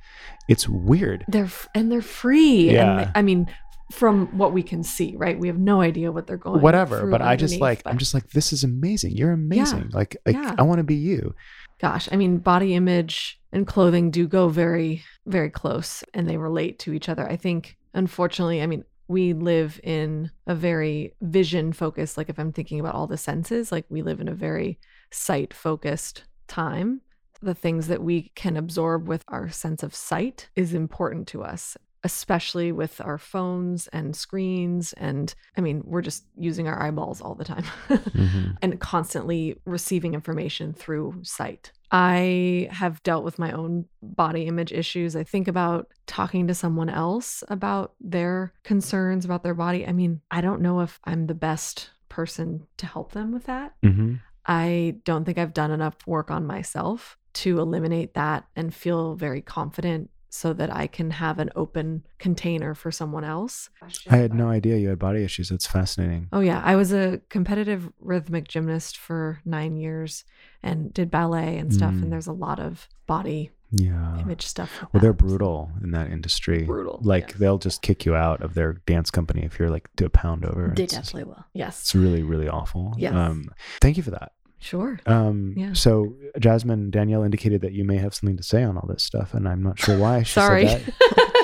[0.49, 1.25] It's weird.
[1.29, 3.05] they're f- and they're free and Yeah.
[3.05, 3.47] they- i mean
[3.93, 7.21] from what we can see right we have no idea what they're going Whatever, but
[7.23, 9.17] I just like but I'm just like this is amazing.
[9.17, 9.91] You're amazing.
[9.93, 10.55] Like, like Yeah.
[10.59, 11.35] I want to be you.
[11.81, 16.79] gosh i mean body image and clothing do go very very close and they relate
[16.79, 22.17] to each other i think unfortunately i mean we live in a very vision focused
[22.17, 24.79] like if i'm thinking about all the senses like we live in a very
[25.11, 27.01] sight focused time
[27.43, 31.77] the things that we can absorb with our sense of sight is important to us
[32.05, 34.93] especially with our phones and screens.
[34.95, 38.51] And I mean, we're just using our eyeballs all the time mm-hmm.
[38.63, 41.73] and constantly receiving information through sight.
[41.93, 45.15] I have dealt with my own body image issues.
[45.15, 49.87] I think about talking to someone else about their concerns about their body.
[49.87, 53.75] I mean, I don't know if I'm the best person to help them with that.
[53.85, 54.15] Mm-hmm.
[54.47, 59.41] I don't think I've done enough work on myself to eliminate that and feel very
[59.41, 63.69] confident so that I can have an open container for someone else.
[64.09, 65.51] I had no idea you had body issues.
[65.51, 66.29] That's fascinating.
[66.33, 66.63] Oh, yeah.
[66.65, 70.25] I was a competitive rhythmic gymnast for nine years
[70.63, 71.93] and did ballet and stuff.
[71.93, 72.05] Mm.
[72.05, 74.19] And there's a lot of body yeah.
[74.21, 74.71] image stuff.
[74.91, 76.63] Well, they're brutal in that industry.
[76.63, 77.01] Brutal.
[77.03, 77.39] Like yes.
[77.39, 80.47] they'll just kick you out of their dance company if you're like to a pound
[80.47, 80.73] over.
[80.75, 81.45] They it's, definitely will.
[81.53, 81.79] Yes.
[81.83, 82.95] It's really, really awful.
[82.97, 83.13] Yes.
[83.13, 83.51] Um,
[83.83, 84.33] thank you for that.
[84.63, 85.01] Sure.
[85.07, 85.73] Um, yeah.
[85.73, 89.35] So Jasmine Danielle indicated that you may have something to say on all this stuff,
[89.35, 90.23] and I'm not sure why.
[90.23, 90.69] She Sorry.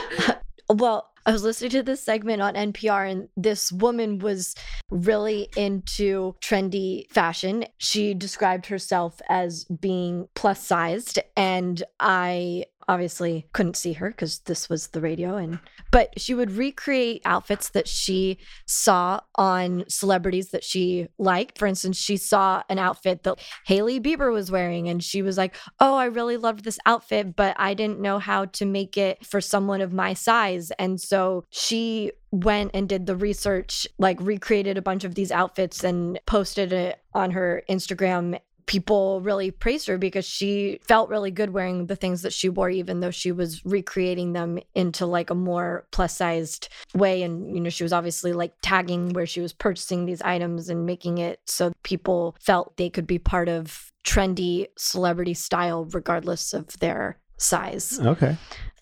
[0.68, 4.54] well, I was listening to this segment on NPR, and this woman was
[4.88, 7.64] really into trendy fashion.
[7.78, 14.68] She described herself as being plus sized, and I obviously couldn't see her because this
[14.68, 15.58] was the radio and
[15.90, 21.58] but she would recreate outfits that she saw on celebrities that she liked.
[21.58, 25.54] For instance she saw an outfit that Hailey Bieber was wearing and she was like
[25.80, 29.40] oh I really loved this outfit but I didn't know how to make it for
[29.40, 30.70] someone of my size.
[30.78, 35.82] And so she went and did the research like recreated a bunch of these outfits
[35.82, 41.50] and posted it on her Instagram people really praised her because she felt really good
[41.50, 45.34] wearing the things that she wore even though she was recreating them into like a
[45.34, 47.22] more plus sized way.
[47.22, 50.86] And you know she was obviously like tagging where she was purchasing these items and
[50.86, 56.78] making it so people felt they could be part of trendy celebrity style regardless of
[56.78, 57.98] their size.
[57.98, 58.36] Okay.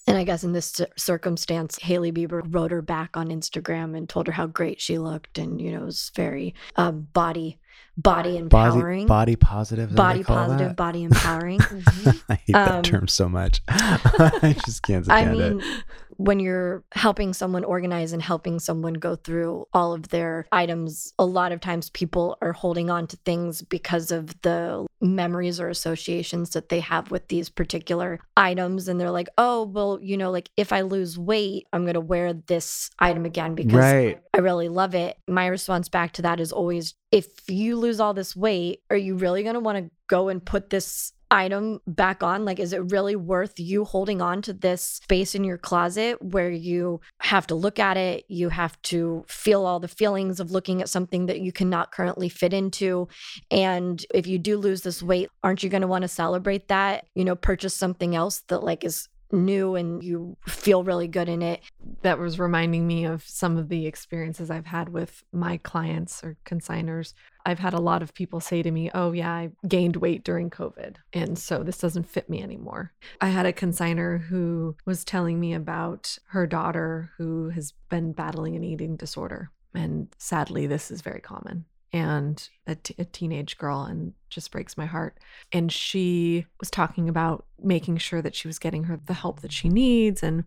[0.08, 4.26] And I guess in this circumstance, Hailey Bieber wrote her back on Instagram and told
[4.28, 7.58] her how great she looked, and you know, it was very um, body
[7.96, 10.76] body empowering, body, body positive, body positive, that?
[10.76, 11.60] body empowering.
[11.60, 12.32] mm-hmm.
[12.32, 13.62] I hate um, that term so much.
[13.68, 15.84] I just can't stand I mean, it
[16.16, 21.24] when you're helping someone organize and helping someone go through all of their items, a
[21.24, 26.50] lot of times people are holding on to things because of the memories or associations
[26.50, 28.88] that they have with these particular items.
[28.88, 32.00] And they're like, oh, well, you know, like if I lose weight, I'm going to
[32.00, 34.20] wear this item again because right.
[34.32, 35.18] I really love it.
[35.28, 39.16] My response back to that is always if you lose all this weight, are you
[39.16, 42.44] really going to want to go and put this item back on?
[42.44, 46.50] Like, is it really worth you holding on to this space in your closet where
[46.50, 48.24] you have to look at it?
[48.28, 52.28] You have to feel all the feelings of looking at something that you cannot currently
[52.28, 53.08] fit into.
[53.50, 57.06] And if you do lose this weight, aren't you going to want to celebrate that?
[57.14, 61.42] You know, purchase something else that like is new and you feel really good in
[61.42, 61.60] it.
[62.02, 66.36] That was reminding me of some of the experiences I've had with my clients or
[66.44, 67.14] consigners.
[67.44, 70.50] I've had a lot of people say to me, Oh, yeah, I gained weight during
[70.50, 70.96] COVID.
[71.12, 72.92] And so this doesn't fit me anymore.
[73.20, 78.56] I had a consigner who was telling me about her daughter who has been battling
[78.56, 79.50] an eating disorder.
[79.74, 84.76] And sadly, this is very common and a, t- a teenage girl and just breaks
[84.76, 85.18] my heart
[85.52, 89.52] and she was talking about making sure that she was getting her the help that
[89.52, 90.44] she needs and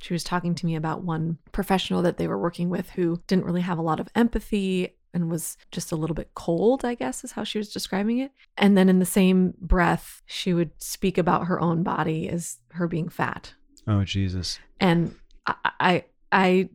[0.00, 3.44] she was talking to me about one professional that they were working with who didn't
[3.44, 7.24] really have a lot of empathy and was just a little bit cold, I guess
[7.24, 8.30] is how she was describing it.
[8.56, 12.86] And then in the same breath, she would speak about her own body as her
[12.86, 13.54] being fat.
[13.86, 14.58] Oh Jesus.
[14.80, 15.14] And
[15.46, 16.68] I I I,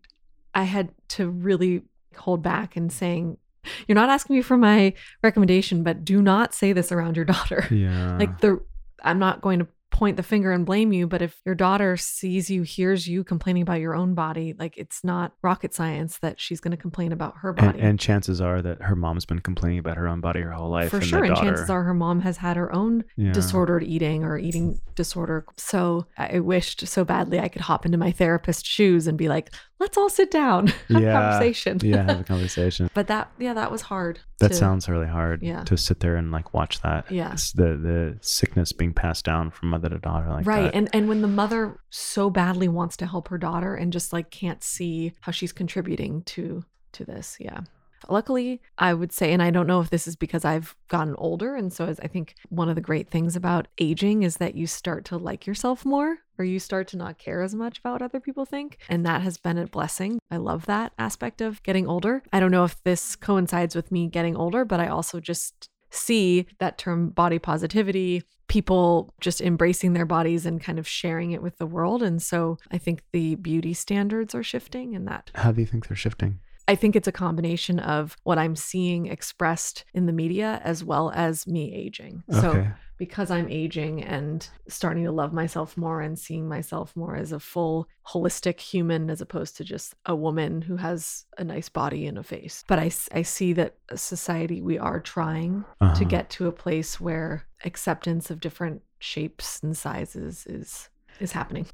[0.55, 1.83] I had to really
[2.17, 3.37] hold back and saying
[3.87, 7.67] you're not asking me for my recommendation, but do not say this around your daughter.
[7.73, 8.17] Yeah.
[8.17, 8.61] Like the
[9.03, 12.49] I'm not going to point the finger and blame you, but if your daughter sees
[12.49, 16.59] you, hears you complaining about your own body, like it's not rocket science that she's
[16.59, 17.79] going to complain about her body.
[17.79, 20.69] And, and, chances are that her mom's been complaining about her own body her whole
[20.69, 20.89] life.
[20.89, 21.23] For and sure.
[21.23, 23.31] And chances are her mom has had her own yeah.
[23.31, 25.45] disordered eating or eating disorder.
[25.57, 29.51] So I wished so badly I could hop into my therapist's shoes and be like,
[29.83, 31.09] let's all sit down, have yeah.
[31.09, 31.79] a conversation.
[31.83, 32.89] yeah, have a conversation.
[32.93, 34.21] but that, yeah, that was hard.
[34.39, 35.43] That to, sounds really hard.
[35.43, 35.63] Yeah.
[35.65, 37.11] To sit there and like watch that.
[37.11, 37.33] Yeah.
[37.33, 40.63] It's the the sickness being passed down from mother to daughter like right.
[40.63, 40.75] That.
[40.75, 44.31] And and when the mother so badly wants to help her daughter and just like
[44.31, 47.37] can't see how she's contributing to to this.
[47.39, 47.61] Yeah.
[48.09, 51.55] Luckily, I would say, and I don't know if this is because I've gotten older.
[51.55, 54.67] And so as I think one of the great things about aging is that you
[54.67, 58.01] start to like yourself more or you start to not care as much about what
[58.01, 58.77] other people think.
[58.89, 60.19] And that has been a blessing.
[60.31, 62.23] I love that aspect of getting older.
[62.31, 66.47] I don't know if this coincides with me getting older, but I also just see
[66.59, 71.57] that term body positivity, people just embracing their bodies and kind of sharing it with
[71.57, 72.03] the world.
[72.03, 75.31] And so I think the beauty standards are shifting in that.
[75.35, 76.39] How do you think they're shifting?
[76.67, 81.11] I think it's a combination of what I'm seeing expressed in the media as well
[81.13, 82.23] as me aging.
[82.31, 82.41] Okay.
[82.41, 87.33] So because I'm aging and starting to love myself more and seeing myself more as
[87.33, 92.05] a full holistic human as opposed to just a woman who has a nice body
[92.05, 92.63] and a face.
[92.67, 96.03] But I, I see that as society, we are trying to Uh-huh.
[96.05, 100.89] get to a place where acceptance of different shapes and sizes is
[101.19, 101.65] is happening.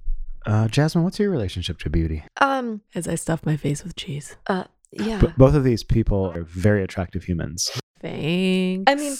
[0.46, 2.24] Uh, Jasmine, what's your relationship to beauty?
[2.42, 4.36] Um, As I stuff my face with cheese.
[4.48, 5.20] uh, yeah.
[5.22, 7.70] B- both of these people are very attractive humans.
[8.02, 8.84] Thanks.
[8.88, 9.16] I mean,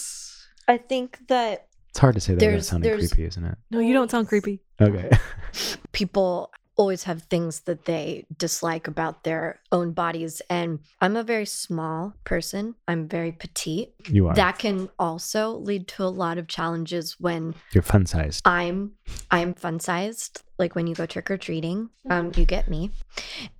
[0.68, 3.58] I think that It's hard to say that without There's- sounding creepy, isn't it?
[3.72, 4.62] no, you don't sound creepy.
[4.82, 5.10] Okay.
[5.92, 10.42] people always have things that they dislike about their own bodies.
[10.50, 13.94] And I'm a very small person, I'm very petite.
[14.08, 14.34] You are.
[14.34, 18.48] That can also lead to a lot of challenges when You're fun sized.
[18.48, 18.94] I'm
[19.30, 20.42] I'm fun sized.
[20.58, 22.92] Like when you go trick or treating, um, you get me,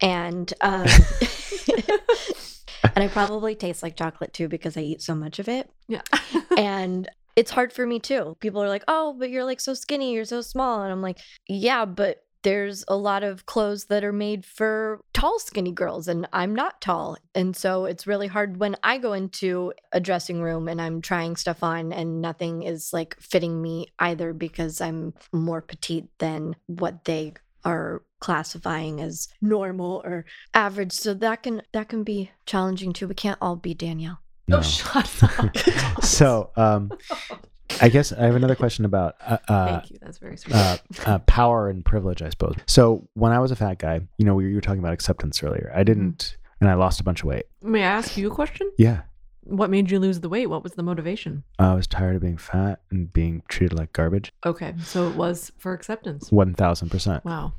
[0.02, 0.86] and um,
[2.84, 5.70] and I probably taste like chocolate too because I eat so much of it.
[5.88, 6.02] Yeah.
[6.58, 7.08] And
[7.38, 8.36] it's hard for me too.
[8.42, 11.20] People are like, "Oh, but you're like so skinny, you're so small," and I'm like,
[11.48, 16.28] "Yeah, but." There's a lot of clothes that are made for tall, skinny girls, and
[16.32, 17.18] I'm not tall.
[17.36, 21.36] And so it's really hard when I go into a dressing room and I'm trying
[21.36, 27.06] stuff on and nothing is like fitting me either because I'm more petite than what
[27.06, 27.34] they
[27.66, 30.92] are classifying as normal or average.
[30.92, 33.08] So that can that can be challenging too.
[33.08, 34.20] We can't all be Danielle.
[34.48, 34.58] No.
[34.58, 35.58] Oh, shut up.
[36.04, 36.92] so, um,
[37.82, 39.98] I guess I have another question about uh, uh, Thank you.
[40.02, 40.56] That's very sweet.
[40.56, 42.56] uh, uh, power and privilege, I suppose.
[42.66, 45.42] So, when I was a fat guy, you know, we you were talking about acceptance
[45.44, 45.72] earlier.
[45.76, 47.46] I didn't, and I lost a bunch of weight.
[47.62, 48.72] May I ask you a question?
[48.78, 49.02] Yeah.
[49.44, 50.48] What made you lose the weight?
[50.48, 51.44] What was the motivation?
[51.58, 54.32] I was tired of being fat and being treated like garbage.
[54.46, 56.30] Okay, so it was for acceptance.
[56.30, 57.26] 1000%.
[57.26, 57.54] Wow.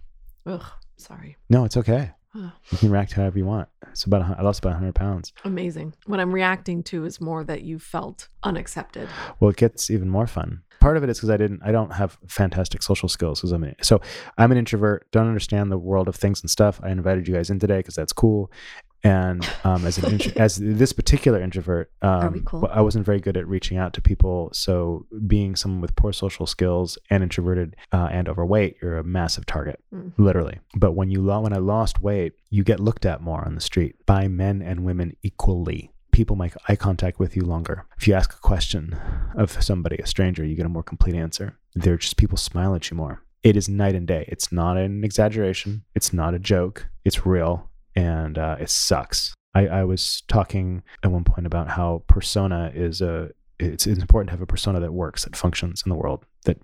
[0.47, 0.65] Ugh.
[0.97, 1.37] Sorry.
[1.49, 2.13] No, it's okay.
[2.35, 3.69] You can react however you want.
[3.91, 5.33] It's about, a I lost about 100 pounds.
[5.45, 5.95] Amazing.
[6.07, 9.09] What I'm reacting to is more that you felt unaccepted.
[9.41, 10.63] Well, it gets even more fun.
[10.81, 13.41] Part of it is because I didn't, I don't have fantastic social skills.
[13.41, 14.01] Because I'm an, so
[14.39, 15.11] I'm an introvert.
[15.11, 16.81] Don't understand the world of things and stuff.
[16.83, 18.51] I invited you guys in today because that's cool.
[19.03, 22.69] And um, as an intro, as this particular introvert, um, cool?
[22.71, 24.51] I wasn't very good at reaching out to people.
[24.53, 29.47] So being someone with poor social skills and introverted uh, and overweight, you're a massive
[29.47, 30.13] target, Mm.
[30.19, 30.59] literally.
[30.77, 33.61] But when you lo- when I lost weight, you get looked at more on the
[33.61, 35.93] street by men and women equally.
[36.13, 37.87] People make eye contact with you longer.
[37.97, 38.99] If you ask a question
[39.35, 41.57] of somebody, a stranger, you get a more complete answer.
[41.75, 43.23] They're just people smile at you more.
[43.43, 44.27] It is night and day.
[44.29, 45.85] It's not an exaggeration.
[45.95, 46.89] It's not a joke.
[47.05, 49.35] It's real, and uh, it sucks.
[49.55, 53.31] I, I was talking at one point about how persona is a.
[53.59, 56.59] It's, it's important to have a persona that works, that functions in the world, that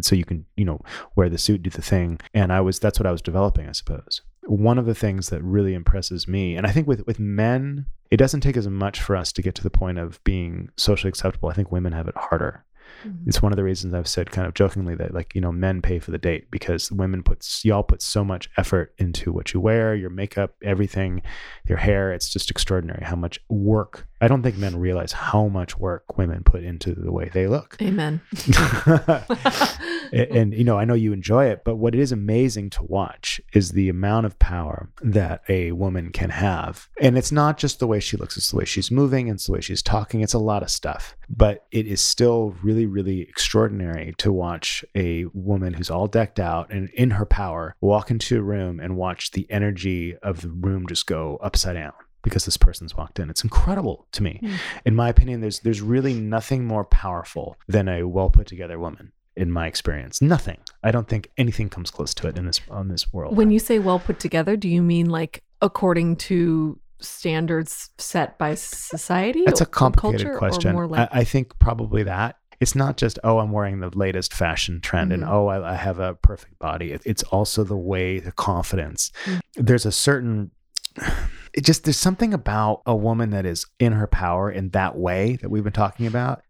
[0.00, 0.80] so you can you know
[1.14, 2.18] wear the suit, do the thing.
[2.34, 4.22] And I was that's what I was developing, I suppose.
[4.46, 8.16] One of the things that really impresses me, and I think with with men, it
[8.16, 11.50] doesn't take as much for us to get to the point of being socially acceptable.
[11.50, 12.64] I think women have it harder.
[13.04, 13.26] Mhm.
[13.26, 15.80] It's one of the reasons I've said kind of jokingly that like, you know, men
[15.82, 19.60] pay for the date because women put y'all put so much effort into what you
[19.60, 21.22] wear, your makeup, everything,
[21.66, 22.12] your hair.
[22.12, 24.06] It's just extraordinary how much work.
[24.20, 27.76] I don't think men realize how much work women put into the way they look.
[27.80, 28.20] Amen.
[30.12, 33.40] and, and, you know i know you enjoy it but what is amazing to watch
[33.52, 37.86] is the amount of power that a woman can have and it's not just the
[37.86, 40.38] way she looks it's the way she's moving it's the way she's talking it's a
[40.38, 45.90] lot of stuff but it is still really really extraordinary to watch a woman who's
[45.90, 50.16] all decked out and in her power walk into a room and watch the energy
[50.18, 51.92] of the room just go upside down
[52.22, 53.30] because this person's walked in.
[53.30, 54.40] It's incredible to me.
[54.42, 54.58] Mm.
[54.84, 59.12] In my opinion, there's there's really nothing more powerful than a well put together woman.
[59.36, 60.58] In my experience, nothing.
[60.82, 63.36] I don't think anything comes close to it in this on this world.
[63.36, 68.54] When you say well put together, do you mean like according to standards set by
[68.54, 69.42] society?
[69.46, 70.72] That's a or complicated culture, question.
[70.72, 72.36] more like- I, I think probably that.
[72.60, 75.30] It's not just, oh, I'm wearing the latest fashion trend and Mhm.
[75.30, 76.92] oh, I, I have a perfect body.
[76.92, 79.10] It- It's also the way, the confidence.
[79.24, 79.40] Mm.
[79.54, 80.50] There's a certain,
[81.54, 85.36] it just, there's something about a woman that is in her power in that way
[85.40, 86.42] that we've been talking about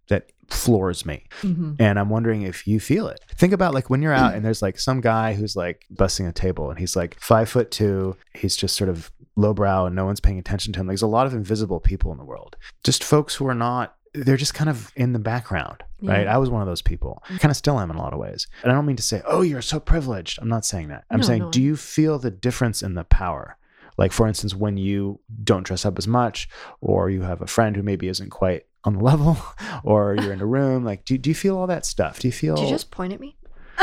[0.50, 1.24] floors me.
[1.42, 1.76] Mhm.
[1.78, 3.20] And I'm wondering if you feel it.
[3.36, 6.32] Think about like when you're out and there's like some guy who's like busting a
[6.32, 8.16] table and he's like five foot two.
[8.34, 10.86] He's just sort of lowbrow and no one's paying attention to him.
[10.86, 12.56] There's a lot of invisible people in the world.
[12.84, 16.24] Just folks who are not, they're just kind of in the background, right?
[16.24, 16.34] Yeah.
[16.34, 17.22] I was one of those people.
[17.30, 18.48] I kind of still am in a lot of ways.
[18.62, 20.40] And I don't mean to say, oh, you're so privileged.
[20.42, 21.04] I'm not saying that.
[21.10, 23.56] I'm No, saying, no, do you feel the difference in the power?
[23.96, 26.48] Like, for instance, when you don't dress up as much,
[26.80, 29.36] or you have a friend who maybe isn't quite on the level
[29.84, 30.84] or you're in a room?
[30.84, 32.18] Like, do, do you feel all that stuff?
[32.20, 32.56] Do you feel.
[32.56, 33.36] Did you just point at me?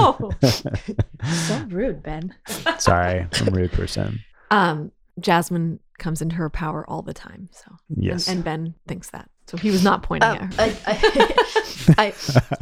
[0.00, 0.30] no.
[0.42, 2.34] so rude, Ben.
[2.78, 4.20] Sorry, I'm a rude person.
[4.50, 7.48] Um, Jasmine comes into her power all the time.
[7.52, 8.28] So Yes.
[8.28, 9.28] and, and Ben thinks that.
[9.46, 10.62] So he was not pointing Um, at her.
[10.86, 10.92] I,
[11.96, 12.14] I, I,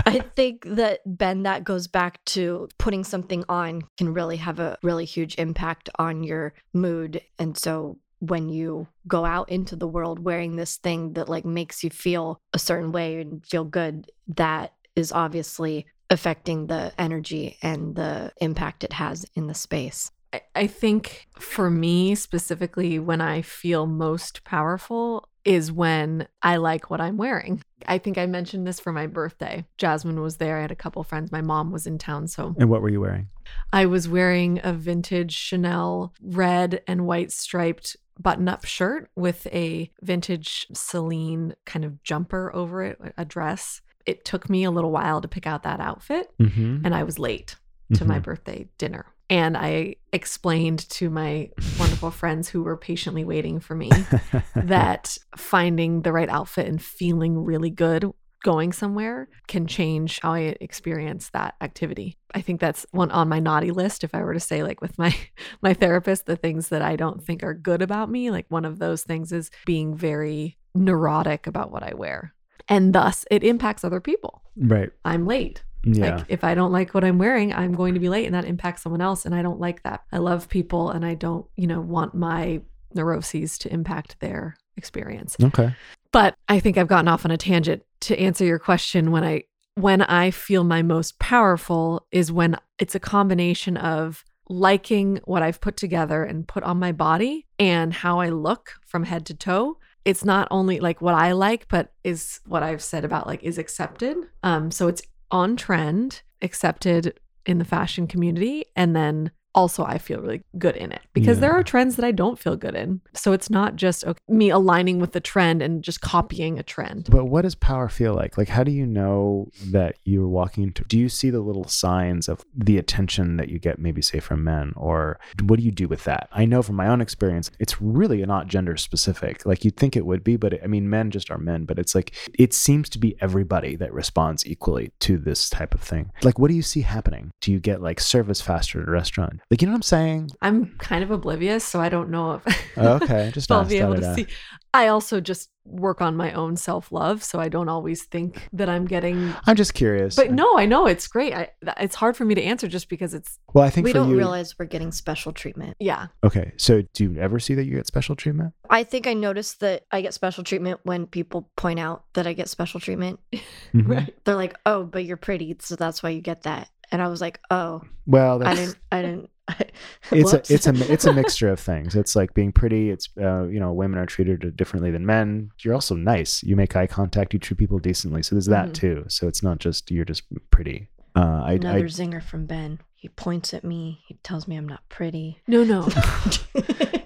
[0.06, 4.78] I think that Ben, that goes back to putting something on can really have a
[4.82, 7.20] really huge impact on your mood.
[7.38, 11.82] And so when you go out into the world wearing this thing that like makes
[11.82, 17.94] you feel a certain way and feel good, that is obviously affecting the energy and
[17.96, 20.10] the impact it has in the space.
[20.54, 27.00] I- think for me specifically, when I feel most powerful is when I like what
[27.00, 27.62] I'm wearing.
[27.86, 29.64] I think I mentioned this for my birthday.
[29.78, 30.58] Jasmine was there.
[30.58, 31.32] I had a couple friends.
[31.32, 32.28] My mom was in town.
[32.28, 33.28] So and what were you wearing?
[33.72, 39.90] I was wearing a vintage Chanel red and white striped button up shirt with a
[40.02, 43.80] vintage Celine kind of jumper over it, a dress.
[44.04, 46.84] It took me a little while to pick out that outfit, Mm-hmm.
[46.84, 47.56] and I was late
[47.94, 49.06] to my birthday dinner.
[49.30, 53.90] And I explained to my wonderful friends who were patiently waiting for me
[54.56, 58.12] that finding the right outfit and feeling really good
[58.42, 62.16] going somewhere can change how I experience that activity.
[62.34, 64.98] I think that's one on my naughty list if I were to say like with
[64.98, 65.14] my
[65.62, 68.78] my therapist the things that I don't think are good about me, like one of
[68.78, 72.34] those things is being very neurotic about what I wear.
[72.68, 74.42] And thus it impacts other people.
[74.56, 74.90] right.
[75.04, 75.62] I'm late.
[75.84, 76.16] Yeah.
[76.16, 78.44] Like if I don't like what I'm wearing, I'm going to be late and that
[78.44, 80.04] impacts someone else and I don't like that.
[80.12, 82.60] I love people and I don't, you know, want my
[82.94, 85.36] neuroses to impact their experience.
[85.42, 85.74] okay.
[86.12, 89.44] But I think I've gotten off on a tangent to answer your question when I
[89.76, 95.60] when I feel my most powerful is when it's a combination of liking what I've
[95.60, 99.78] put together and put on my body and how I look from head to toe.
[100.04, 103.58] It's not only like what I like, but is what I've said about like is
[103.58, 104.16] accepted.
[104.42, 110.20] Um, so it's on trend, accepted in the fashion community, and then also I feel
[110.20, 113.00] really good in it because there are trends that I don't feel good in.
[113.14, 117.08] So it's not just okay, me aligning with the trend and just copying a trend.
[117.10, 118.38] But what does power feel like?
[118.38, 120.84] Like, how do you know that you're walking into?
[120.84, 124.44] Do you see the little signs of the attention that you get, maybe say from
[124.44, 126.28] men, or what do you do with that?
[126.32, 129.44] I know from my own experience, it's really not gender specific.
[129.44, 131.64] Like you'd think it would be, but I mean, men just are men.
[131.64, 135.80] But it's like it seems to be everybody that responds equally to this type of
[135.80, 136.12] thing.
[136.22, 137.32] Like, what do you see happening?
[137.40, 139.40] Do you get like service faster at a restaurant?
[139.50, 140.30] Like, you know what I'm saying?
[140.40, 143.78] I'm kind of oblivious, so I don't know if Oh, okay, just I'll asked, be
[143.78, 144.28] able to see.
[144.72, 148.68] I also just work on my own self love, so I don't always think that
[148.68, 149.34] I'm getting.
[149.48, 150.14] I'm just curious.
[150.14, 151.34] But no, I know it's great.
[151.34, 151.48] I,
[151.78, 154.10] it's hard for me to answer just because it's Well, I think We for don't
[154.10, 154.16] you.
[154.16, 155.76] realize we're getting special treatment.
[155.80, 156.06] yeah.
[156.22, 158.54] Okay, so do you ever see that you get special treatment?
[158.70, 162.34] I think I noticed that I get special treatment when people point out that I
[162.34, 163.18] get special treatment.
[163.32, 163.42] Mhm.
[163.88, 164.14] Right.
[164.24, 167.20] They're like, "Oh, but you're pretty, so that's why you get that." And I was
[167.20, 169.30] like, "Oh, Well, I didn't, I didn't."
[170.12, 171.94] it's a it's a it's a mixture of things.
[171.96, 172.90] It's like being pretty.
[172.90, 175.50] It's uh, you know women are treated differently than men.
[175.62, 176.42] You're also nice.
[176.42, 177.32] You make eye contact.
[177.32, 178.22] You treat people decently.
[178.22, 178.74] So there's that Mhm.
[178.74, 179.04] too.
[179.08, 180.88] So it's not just you're just pretty.
[181.16, 182.78] Uh, I, Another I zinger from Ben.
[183.00, 184.02] He points at me.
[184.06, 185.40] He tells me I'm not pretty.
[185.46, 185.88] No, no.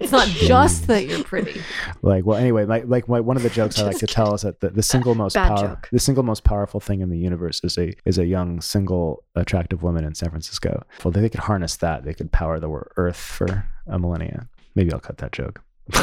[0.05, 1.59] It's not just that you're pretty.
[2.03, 4.43] like well anyway like like my, one of the jokes I like to tell is
[4.43, 5.89] that the, the single most Bad power joke.
[5.91, 9.81] the single most powerful thing in the universe is a is a young single attractive
[9.81, 10.83] woman in San Francisco.
[11.03, 12.03] Well, they could harness that.
[12.05, 14.47] They could power the wor- Earth for a millennia.
[14.75, 15.59] Maybe I'll cut that joke.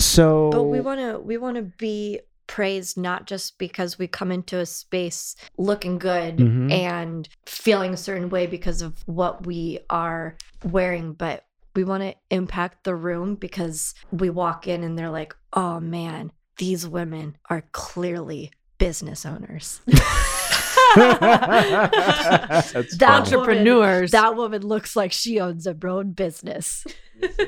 [0.00, 2.18] so, But we want to we want to be
[2.56, 6.70] praised not just because we come into a space looking good Mhm.
[6.70, 12.14] and feeling a certain way because of what we are wearing, but we want to
[12.30, 17.64] impact the room because we walk in and they're like, "Oh man, these women are
[17.72, 19.80] clearly business owners."
[20.94, 23.36] That's That funny.
[23.36, 24.10] Entrepreneurs.
[24.10, 26.84] That woman looks like she owns her own business.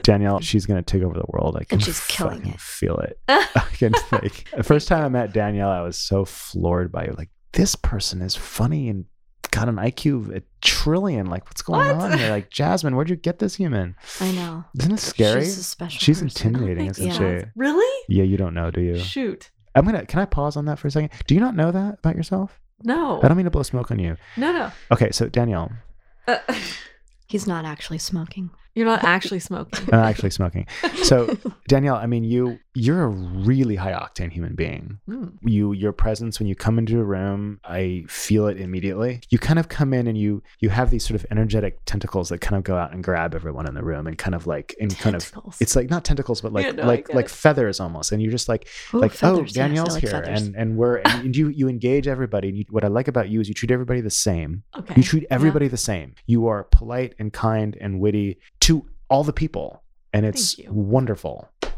[0.03, 1.57] Danielle, she's gonna take over the world.
[1.59, 2.61] I can she's killing it.
[2.61, 3.19] feel it.
[3.29, 7.19] I can like the first time I met Danielle, I was so floored by it.
[7.19, 9.05] Like this person is funny and
[9.51, 11.27] got an IQ of a trillion.
[11.27, 12.13] Like what's going What?
[12.13, 12.31] on here?
[12.31, 13.95] Like Jasmine, where'd you get this human?
[14.21, 14.65] I know.
[14.79, 15.43] Isn't it scary?
[15.45, 16.49] She's a special She's person.
[16.49, 17.39] intimidating, isn't Yeah.
[17.41, 17.45] she?
[17.57, 18.03] Really?
[18.09, 18.99] Yeah, you don't know, do you?
[18.99, 19.51] Shoot.
[19.75, 20.07] I'm gonna.
[20.07, 21.11] Can I pause on that for a second?
[21.27, 22.61] Do you not know that about yourself?
[22.83, 23.21] No.
[23.23, 24.17] I don't mean to blow smoke on you.
[24.37, 24.71] No, no.
[24.91, 25.73] Okay, so Danielle,
[26.29, 26.39] Uh,
[27.29, 28.51] He's not actually smoking.
[28.75, 29.79] You're not actually smoking.
[29.93, 30.67] I'm not actually smoking.
[31.05, 31.37] So
[31.69, 34.99] Danielle, I mean, you you're a really high octane human being.
[35.09, 35.35] Mm.
[35.43, 39.21] You your presence when you come into a room, I feel it immediately.
[39.31, 42.41] You kind of come in and you you have these sort of energetic tentacles that
[42.41, 44.97] kind of go out and grab everyone in the room and kind of like and
[44.99, 47.31] kind of it's like not tentacles but like Yeah, no, like like it.
[47.31, 50.43] feathers almost and you're just like Ooh, like feathers, oh yes, Danielle's like here feathers.
[50.43, 53.41] and and we're and you you engage everybody and you, what I like about you
[53.41, 54.95] is you treat everybody the same okay.
[54.97, 55.29] you treat Yeah.
[55.31, 56.15] everybody the same.
[56.27, 60.59] You are polite and kind and witty to all the people, and it's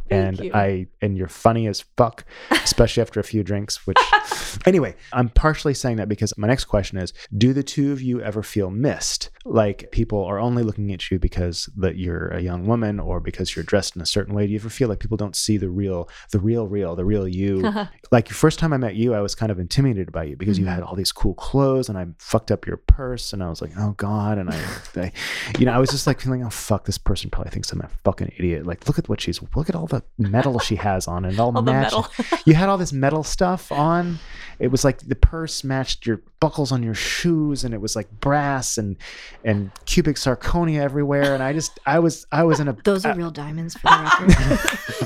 [0.09, 0.53] Thank and you.
[0.55, 3.87] I and you're funny as fuck, especially after a few drinks.
[3.87, 3.99] Which,
[4.67, 8.21] anyway, I'm partially saying that because my next question is: Do the two of you
[8.21, 9.31] ever feel missed?
[9.45, 13.55] Like people are only looking at you because that you're a young woman or because
[13.55, 14.47] you're dressed in a certain way.
[14.47, 17.29] Do you ever feel like people don't see the real, the real, real, the real
[17.29, 17.73] you?
[18.11, 20.59] like the first time I met you, I was kind of intimidated by you because
[20.59, 20.75] you Mhm.
[20.75, 23.71] had all these cool clothes and I fucked up your purse and I was like,
[23.79, 24.39] oh God.
[24.39, 24.61] And I,
[24.97, 25.13] I,
[25.61, 27.89] you know, I was just like feeling, oh fuck, this person probably thinks I'm a
[28.05, 28.67] fucking idiot.
[28.67, 31.47] Like, look at what she's, look at all the metal she has on and all,
[31.57, 32.07] All the metal.
[32.45, 34.19] you had all this metal stuff on.
[34.59, 38.11] It was like the purse matched your buckles on your shoes and it was like
[38.21, 38.97] brass and,
[39.45, 41.35] and cubic zirconia everywhere.
[41.35, 44.03] And I just, I was, I was in a, Those are real diamonds for the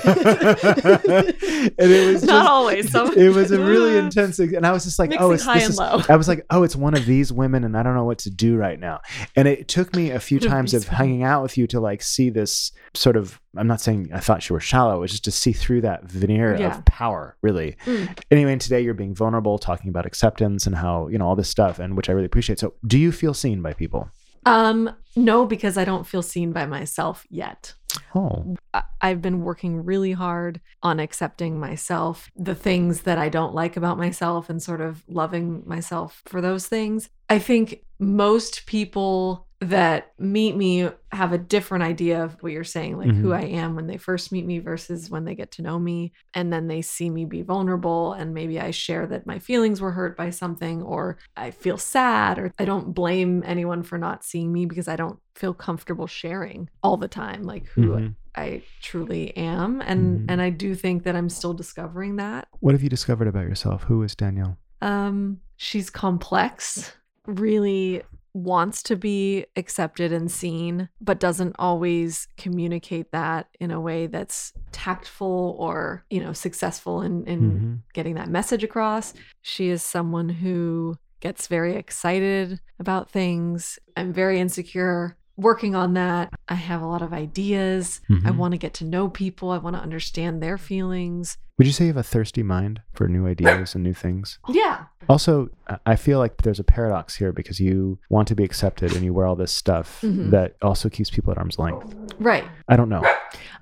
[0.05, 1.75] record.
[1.79, 2.93] and it was just, Not always.
[2.93, 5.65] Some, it was a really intense and i was just like oh it's high this
[5.65, 6.03] and is, low.
[6.09, 8.31] i was like oh it's one of these women and i don't know what to
[8.31, 9.01] do right now
[9.37, 12.31] and it took me a few times of hanging out with you to like see
[12.31, 15.31] this sort of i'm not saying i thought you were shallow it was just to
[15.31, 16.77] see through that veneer Yeah.
[16.79, 18.19] of power really Mm.
[18.31, 21.49] anyway and today you're being vulnerable talking about acceptance and how you know all this
[21.49, 24.09] stuff and which i really appreciate so do you feel seen by people
[24.47, 27.75] Um, no, because I don't feel seen by myself yet.
[28.15, 28.57] oh
[29.03, 33.99] I've been working really hard on accepting myself, the things that I don't like about
[33.99, 37.11] myself, and sort of loving myself for those things.
[37.29, 42.97] I think most people that meet me have a different idea of what you're saying,
[42.97, 43.37] like who Mhm.
[43.37, 46.13] I am when they first meet me versus when they get to know me.
[46.33, 49.93] And then they see me be vulnerable, and maybe I share that my feelings were
[49.93, 54.51] hurt by something, or I feel sad, or I don't blame anyone for not seeing
[54.53, 58.15] me because I don't feel comfortable sharing all the time, like who Mhm.
[58.37, 60.25] I truly am and Mhm.
[60.29, 62.47] and I do think that I'm still discovering that.
[62.61, 66.93] what have you discovered about yourself who is danielle Um she's complex,
[67.27, 68.03] really
[68.35, 74.53] wants to be accepted and seen but doesn't always communicate that in a way that's
[74.73, 77.79] tactful or, you know, successful in in Mhm.
[77.95, 79.15] getting that message across.
[79.43, 83.79] She is someone who gets very excited about things.
[83.97, 85.17] I'm very insecure.
[85.41, 88.01] Working on that, I have a lot of ideas.
[88.11, 88.37] I Mhm.
[88.37, 89.51] want to get to know people.
[89.51, 91.37] I want to understand their feelings.
[91.59, 94.85] would you say you have a thirsty mind for new ideas and new things Yeah.
[95.11, 98.95] Also, I- I feel like there's a paradox here because you want to be accepted
[98.97, 100.31] and you wear all this stuff Mhm.
[100.31, 101.95] that also keeps people at arm's length.
[102.19, 102.45] Right.
[102.67, 103.03] I don't know.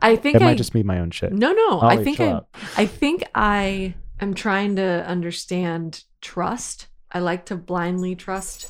[0.00, 1.32] I think It I might just be my own shit.
[1.32, 1.80] No, no.
[1.80, 2.40] Ollie, I think I.
[2.76, 6.86] I think I am trying to understand trust.
[7.10, 8.68] I like to blindly trust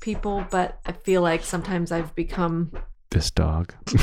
[0.00, 2.72] people, but I feel like sometimes I've become
[3.10, 3.74] This dog.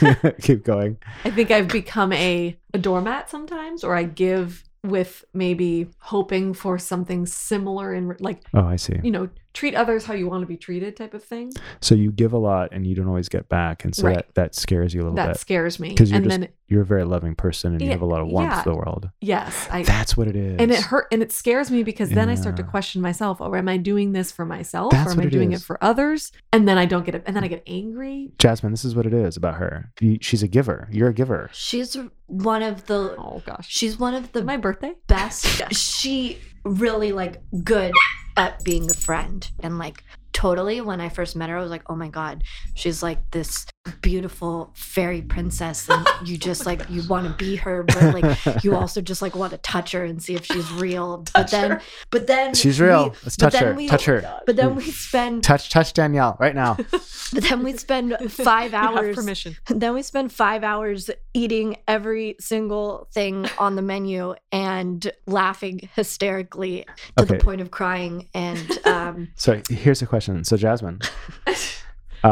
[0.42, 0.98] Keep going.
[1.24, 6.78] I think I've become a, a doormat sometimes, or I give with maybe hoping for
[6.78, 8.94] something similar in like Oh, I see.
[9.02, 11.50] you know treat others how you want to be treated type of thing.
[11.80, 14.16] So you give a lot and you don't always get back, and so Right.
[14.16, 15.88] that that scares you a little That bit That scares me.
[15.90, 18.20] because you're And just then you're a very loving person and you have a lot
[18.20, 18.62] of warmth yeah.
[18.62, 19.08] to the world.
[19.20, 20.56] yes, I That's what it is.
[20.60, 23.40] and it hurt and it scares me because then I start to question myself.
[23.40, 24.90] Or am I doing this for myself?
[24.92, 25.62] That's or am what I it doing is.
[25.62, 26.32] it for others?
[26.52, 27.22] And then I don't get it.
[27.26, 28.32] And then I get angry.
[28.38, 29.92] Jasmine, this is what it is about her.
[30.20, 30.88] She's a giver.
[30.92, 31.48] You're a giver.
[31.52, 31.96] She's
[32.26, 33.14] one of the.
[33.16, 33.66] Oh gosh.
[33.68, 34.94] She's one of the My birthday?
[35.06, 35.46] best.
[35.72, 37.92] She really like good
[38.36, 39.50] at being a friend.
[39.60, 40.02] And like
[40.36, 42.44] totally when I first met her I was like oh my god
[42.74, 43.66] she's like this
[44.02, 48.74] beautiful fairy princess and you just like you want to be her but like you
[48.76, 51.82] also just like want to touch her and see if she's real but then her.
[52.10, 53.14] but then She's we- real.
[53.24, 53.74] Let's touch her.
[53.74, 54.40] we- touch her.
[54.46, 56.76] but then we spend Touch touch Danielle right now.
[56.90, 59.56] but then we spend five hours permission.
[59.68, 66.86] then we spend five hours eating every single thing on the menu and laughing hysterically
[67.16, 67.36] to Okay.
[67.38, 68.28] the point of crying.
[68.34, 70.44] And um, So here's a question.
[70.44, 71.00] So Jasmine,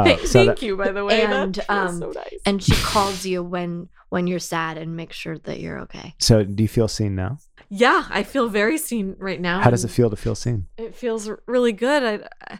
[0.00, 1.22] uh, Thank, so thank that- you, by the way.
[1.22, 2.40] And, that um, so nice.
[2.46, 6.14] and she calls you when when you're sad and makes sure that you're okay.
[6.18, 7.38] so do you feel seen now?
[7.68, 9.60] yeah, I feel very seen right now.
[9.60, 10.66] How does it feel to feel seen?
[10.76, 12.02] It feels really good.
[12.02, 12.58] I, I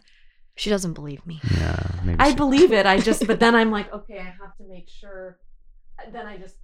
[0.55, 1.39] She doesn't believe me.
[1.57, 2.19] Yeah, maybe.
[2.19, 2.85] I she- believe it.
[2.85, 5.37] I just, but then I'm like, okay, I have to make sure.
[6.11, 6.55] Then I just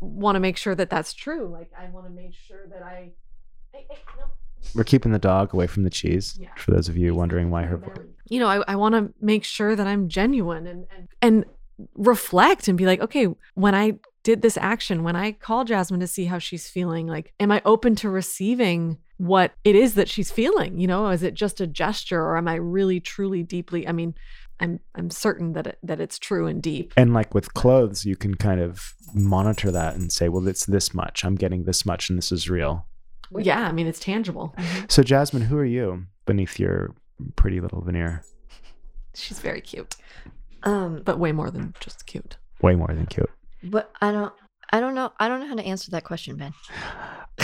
[0.00, 1.46] want to make sure that that's true.
[1.48, 3.12] Like I want to make sure that I.
[3.74, 4.24] I, I no.
[4.74, 6.38] We're keeping the dog away from the cheese.
[6.40, 6.48] Yeah.
[6.56, 7.80] For those of you wondering why her.
[8.28, 11.44] You know, I, I want to make sure that I'm genuine and, and and
[11.94, 16.06] reflect and be like, okay, when I did this action, when I call Jasmine to
[16.06, 20.30] see how she's feeling, like, am I open to receiving what it is that she's
[20.30, 20.78] feeling?
[20.78, 23.86] You know, is it just a gesture or am I really, truly, deeply?
[23.86, 24.14] I mean,
[24.60, 26.92] I'm I'm certain that it, that it's true and deep.
[26.96, 30.94] And like with clothes, you can kind of monitor that and say, well, it's this
[30.94, 31.24] much.
[31.24, 32.86] I'm getting this much, and this is real.
[33.38, 34.54] Yeah, I mean, it's tangible.
[34.88, 36.94] So, Jasmine, who are you beneath your
[37.36, 38.24] pretty little veneer?
[39.14, 39.94] She's very cute,
[40.62, 42.36] Um, but way more than just cute.
[42.62, 43.30] Way more than cute.
[43.62, 44.32] but I don't.
[44.74, 45.12] I don't know.
[45.20, 46.52] I don't know how to answer that question, Ben.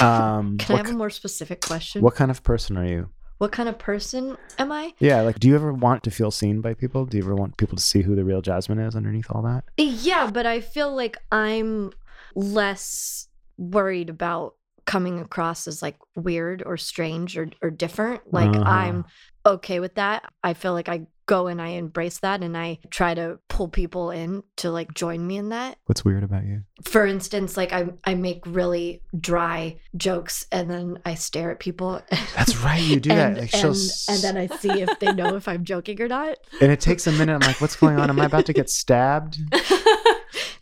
[0.00, 2.02] Um, Can I what, have a more specific question?
[2.02, 3.08] what kind of person are you?
[3.38, 4.92] What kind of person am I?
[4.98, 7.06] Yeah, like, do you ever want to feel seen by people?
[7.06, 9.64] Do you ever want people to see who the real Jasmine is underneath all that?
[9.76, 11.92] Yeah, but I feel like I'm
[12.34, 14.54] less worried about
[14.88, 18.22] coming across as like weird or strange or, or different.
[18.32, 18.64] Like Uh-huh.
[18.64, 19.04] I'm
[19.44, 20.24] okay with that.
[20.42, 24.10] I feel like I go and I embrace that and I try to pull people
[24.10, 25.76] in to like join me in that.
[25.84, 26.62] What's weird about you?
[26.84, 32.00] For instance, like I I make really dry jokes and then I stare at people.
[32.34, 33.40] That's right, you do and, that.
[33.42, 36.38] Like, and, s- and then I see if they know if I'm joking or not.
[36.62, 37.34] and it takes a minute.
[37.34, 38.08] I'm like, what's going on?
[38.08, 39.36] Am I about to get stabbed?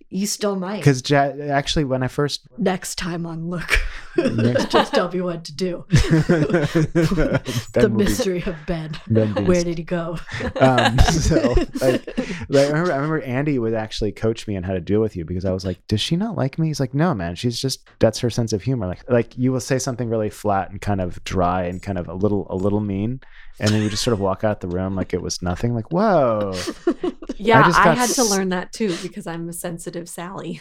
[0.08, 0.76] You still might.
[0.78, 3.80] Because ja- actually, when I first next time on Look,
[4.16, 5.84] Next- just tell me what to do.
[5.90, 7.40] the
[7.76, 8.92] will be- mystery of Ben.
[9.08, 10.18] Ben Where did he go?
[10.60, 12.06] um, so like,
[12.48, 15.16] like I remember, I remember Andy would actually coach me on how to deal with
[15.16, 16.68] you because I was like, does she not like me?
[16.68, 18.86] He's like, no, man, she's just that's her sense of humor.
[18.86, 22.08] Like, like you will say something really flat and kind of dry and kind of
[22.08, 23.20] a little, a little mean,
[23.58, 25.74] and then you just sort of walk out the room like it was nothing.
[25.74, 26.52] Like, whoa,
[27.38, 30.60] Yeah, just I, got had to learn that too because I'm a sensitive Sally.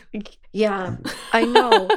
[0.51, 0.97] yeah,
[1.31, 1.89] I know,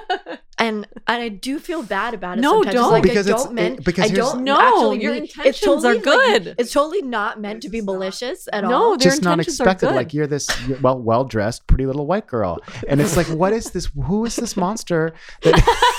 [0.59, 2.43] and and I do feel bad about it.
[2.43, 2.75] No, sometimes.
[2.75, 2.91] don't.
[2.93, 3.79] like Because I it's- don't meant.
[3.81, 6.55] it- because I don't No, actually your mean- it's intentions are totally, like, good.
[6.59, 8.71] it's totally not meant to be malicious at all.
[8.71, 8.91] No, all.
[8.97, 9.87] Their just not intentions are expected.
[9.89, 9.97] good.
[9.97, 13.53] Like you're this you're well, well dressed, pretty little white girl, and it's like, what
[13.53, 13.89] is this?
[14.07, 15.13] Who is this monster?
[15.43, 15.55] That,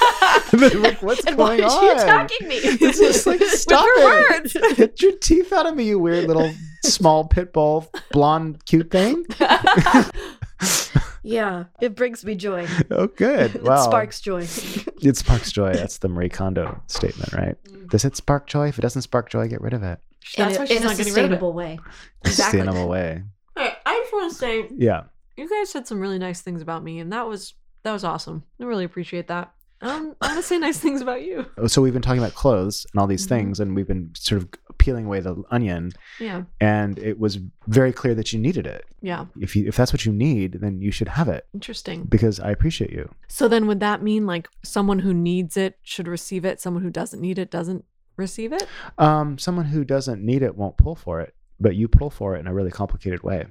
[0.79, 1.81] like, what's and why going is on?
[1.81, 2.55] she attacking me?
[2.63, 4.53] It's just like stop her it.
[4.55, 4.77] words.
[4.77, 6.51] Get your teeth out of me, you weird little
[6.85, 9.25] small pit bull, blonde, cute thing.
[11.23, 12.67] yeah, it brings me joy.
[12.91, 13.61] Oh, good.
[13.63, 13.75] Wow.
[13.81, 14.41] It sparks joy.
[15.01, 15.73] It sparks joy.
[15.73, 17.55] That's the Marie Kondo statement, right?
[17.65, 17.89] Mm.
[17.89, 18.67] Does it spark joy?
[18.69, 19.99] If it doesn't spark joy, get rid of it.
[20.37, 21.35] That's in why a, she's in a not getting rid of it.
[21.35, 21.79] sustainable way.
[22.25, 22.59] Exactly.
[22.61, 23.23] Sustainable way.
[23.57, 25.03] Hey, I just want to say Yeah.
[25.37, 28.43] you guys said some really nice things about me, and that was that was awesome.
[28.61, 29.53] I really appreciate that.
[29.81, 31.45] Um, I want to say nice things about you.
[31.67, 33.29] So we've been talking about clothes and all these Mhm.
[33.29, 37.91] things, and we've been sort of peeling away the onion, Yeah, and it was very
[37.91, 38.85] clear that you needed it.
[39.01, 42.03] yeah, If you if that's what you need, then you should have it interesting.
[42.09, 43.09] because I appreciate you.
[43.27, 46.59] So then, would that mean like someone who needs it should receive it?
[46.61, 47.83] Someone who doesn't need it doesn't
[48.17, 48.67] receive it?
[48.97, 52.39] Um, someone who doesn't need it won't pull for it, but you pull for it
[52.39, 53.45] in a really complicated way.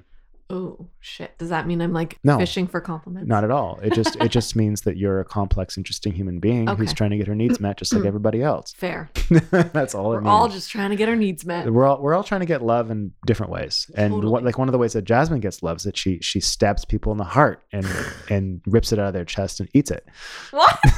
[0.51, 1.37] Oh shit!
[1.37, 2.39] Does that mean I'm like No.
[2.39, 3.27] fishing for compliments?
[3.29, 3.79] Not at all.
[3.83, 7.17] It just it just means that you're a complex, interesting human being who's trying to
[7.17, 8.73] get her needs met, just like everybody else.
[8.77, 9.11] fair.
[9.51, 11.71] That's all it We're all just trying to get our needs met.
[11.71, 14.31] we're all we're all trying to get love in different ways, and Totally.
[14.31, 16.83] what, like one of the ways that Jasmine gets love is that she she stabs
[16.83, 17.85] people in the heart and
[18.29, 20.03] and rips it out of their chest and eats it.
[20.49, 20.79] What?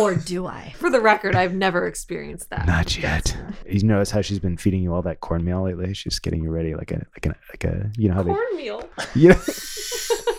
[0.00, 0.72] Or do I?
[0.78, 2.66] For the record, I've never experienced that.
[2.66, 3.36] Not yet.
[3.68, 5.92] You notice how she's been feeding you all that cornmeal lately?
[5.94, 8.30] She's getting you ready like a like a like a you know how they.
[8.32, 8.88] Cornmeal.
[9.14, 9.40] they you know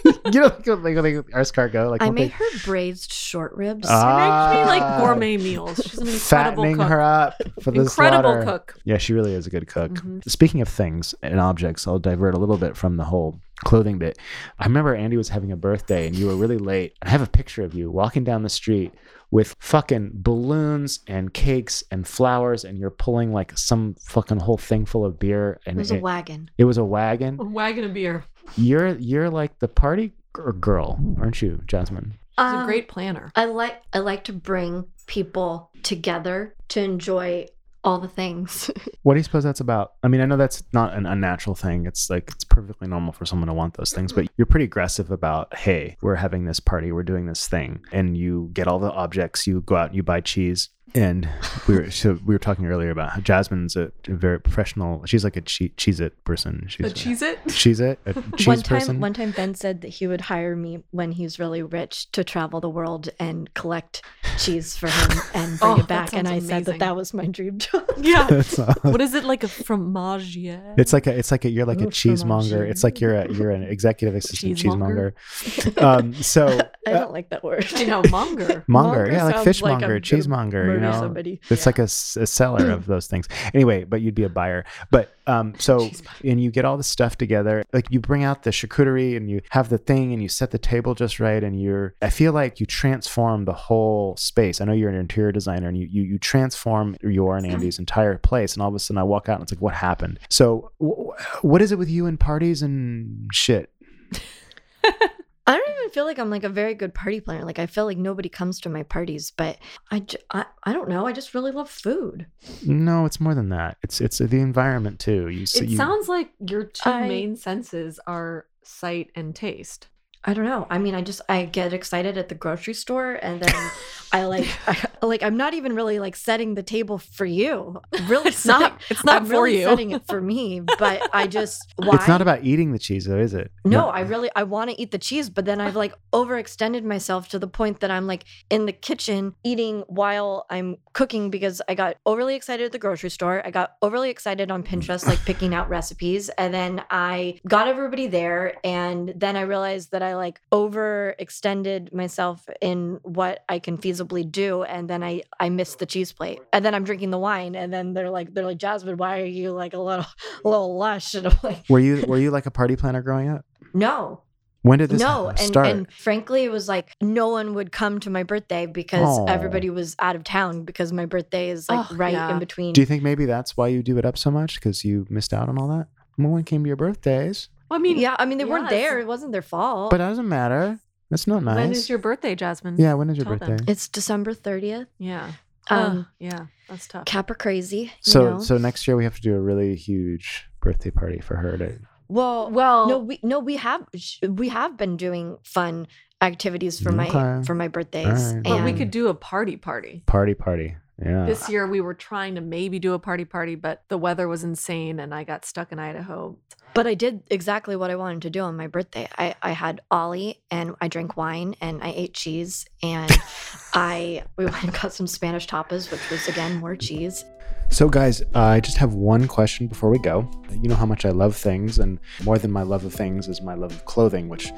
[0.34, 3.88] you know like, like, like escargot like I won't they- made her braised short ribs.
[3.89, 4.51] Ah.
[4.51, 5.78] She makes me like gourmet meals.
[5.84, 6.20] She's an incredible
[6.64, 6.88] fattening cook.
[6.88, 8.43] her up for the incredible slaughter.
[8.45, 8.76] cook.
[8.84, 9.91] Yeah, she really is a good cook.
[9.93, 10.28] Mhm.
[10.30, 14.18] Speaking of things and objects, I'll divert a little bit from the whole clothing bit.
[14.59, 16.95] I remember Andy was having a birthday and you were really late.
[17.03, 18.91] I have a picture of you walking down the street
[19.32, 24.86] with fucking balloons and cakes and flowers and you're pulling like some fucking whole thing
[24.86, 26.49] full of beer And It and was a wagon.
[26.57, 27.39] it was a wagon.
[27.39, 28.25] A wagon of beer.
[28.57, 32.13] You're you're like the party g- girl, aren't you, Jasmine?
[32.38, 33.32] She's Um, a great planner.
[33.36, 37.47] I like I like to bring people together to enjoy
[37.84, 38.69] all the things.
[39.03, 39.93] What do you suppose that's about?
[40.03, 41.88] I mean, I know that's not an unnatural thing.
[41.88, 45.09] It's like it's perfectly normal for someone to want those things, but you're pretty aggressive
[45.09, 48.91] about, hey, we're having this party, we're doing this thing, and you get all the
[48.91, 49.47] objects.
[49.47, 50.69] You go out and you buy cheese.
[50.94, 51.30] And
[51.68, 55.06] we were so we were talking earlier about how Jasmine's a, a very professional.
[55.06, 56.66] She's like a che- cheese it person.
[56.68, 57.39] She's A cheese it?
[57.50, 59.00] cheese it a cheese one time person.
[59.00, 62.60] one time Ben said that he would hire me when he's really rich to travel
[62.60, 64.02] the world and collect
[64.38, 66.14] cheese for him and bring Oh, it back.
[66.14, 67.88] And I sounds said that that was my dream job.
[68.02, 68.28] Yeah.
[68.32, 70.74] It's what is it like a fromagier?
[70.78, 72.50] It's like a, it's like a, you're like a Ooh, cheesemonger.
[72.50, 72.72] fromage.
[72.72, 75.14] It's like you're a, you're an executive assistant Cheesemonger?
[75.36, 75.82] cheesemonger.
[75.82, 76.48] Um, so
[76.88, 77.68] I uh, don't like that word.
[77.76, 78.64] I know, monger.
[78.68, 80.80] monger, yeah, like fishmonger, I'm gonna cheesemonger.
[80.82, 81.39] Know, somebody.
[81.49, 83.27] It's like a seller of those things.
[83.53, 84.65] Anyway, but you'd be a buyer.
[84.89, 85.91] But um, so buyer.
[86.23, 87.63] and you get all the stuff together.
[87.73, 90.57] Like you bring out the charcuterie and you have the thing and you set the
[90.57, 91.43] table just right.
[91.43, 94.61] And you're, I feel like you transform the whole space.
[94.61, 98.17] I know you're an interior designer and you you, you transform your and Andy's entire
[98.17, 98.53] place.
[98.53, 100.19] And all of a sudden, I walk out and it's like, what happened?
[100.29, 101.11] So, w-
[101.41, 103.71] what is it with you and parties and shit?
[105.52, 107.45] I don't even feel like I'm like a very good party planner.
[107.45, 109.58] Like I feel like nobody comes to my parties, but
[109.91, 111.06] I, j- I, I don't know.
[111.06, 112.26] I just really love food.
[112.66, 113.78] No, it's more than that.
[113.84, 115.28] It's it's the environment too.
[115.30, 119.88] You, s- It you sounds like your two I- main senses are sight and taste.
[120.24, 120.67] I don't know.
[120.69, 123.72] I mean, I just I get excited at the grocery store, and then
[124.13, 127.82] I like I, like I'm not even really like setting the table for you.
[128.07, 128.82] Really, It's not.
[128.89, 129.63] It's not I'm for really you.
[129.63, 131.95] setting it for me, but I just why?
[131.95, 133.51] It's not about eating the cheese, though, is it?
[133.63, 137.30] No, I really I want to eat the cheese, but then I've like overextended myself
[137.30, 141.76] to the point that I'm like in the kitchen eating while I'm cooking because I
[141.76, 143.41] got overly excited at the grocery store.
[143.45, 144.67] I got overly excited on mm.
[144.67, 149.91] Pinterest, like picking out recipes, and then I got everybody there, and then I realized
[149.91, 155.49] that I like overextended myself in what I can feasibly do, and then I I
[155.49, 158.45] missed the cheese plate, and then I'm drinking the wine, and then they're like they're
[158.45, 160.05] like Jasmine, why are you like a little
[160.45, 161.14] a little lush?
[161.16, 163.45] And I'm like, Were you were you like a party planner growing up?
[163.74, 164.22] no,
[164.64, 165.68] When did this no and, start?
[165.68, 169.26] and frankly it was like no one would come to my birthday because Aw.
[169.28, 172.32] everybody was out of town because my birthday is like Oh, right yeah.
[172.34, 174.84] in between Do you think maybe that's why you do it up so much because
[174.84, 175.88] you missed out on all that?
[176.18, 178.72] No one came to your birthdays, Well, I mean, yeah i mean they weren't yes.
[178.82, 180.78] there it wasn't their fault but it doesn't matter.
[181.09, 181.55] That's not nice.
[181.55, 182.76] When is your birthday, Jasmine?
[182.78, 182.93] yeah?
[182.93, 183.55] When is your Tell them.
[183.57, 183.72] birthday?
[183.72, 185.32] it's december 30th Yeah.
[185.69, 186.45] um Ugh, yeah.
[186.69, 187.05] That's tough.
[187.05, 188.39] Capra crazy you So know?
[188.39, 191.80] so next year we have to do a really huge birthday party for her to.
[192.07, 195.88] well well, no we no we have sh- we have been doing fun
[196.22, 197.45] activities for my Okay.
[197.47, 198.43] for my birthdays Alright.
[198.43, 200.03] but we and- could do a party party.
[200.05, 200.76] Party, party.
[201.04, 201.26] Yeah.
[201.26, 204.43] This year we were trying to maybe do a party party, but the weather was
[204.43, 206.38] insane and I got stuck in Idaho.
[206.74, 209.10] But I did exactly what I wanted to do on my birthday.
[209.18, 213.12] I, I had Ollie and I drank wine and I ate cheese and
[213.74, 217.26] I we went and got some Spanish tapas, which was again more cheese.
[217.72, 220.30] So, guys, uh, I just have one question before we go.
[220.52, 223.41] You know how much I love things, and more than my love of things is
[223.41, 224.52] my love of clothing, which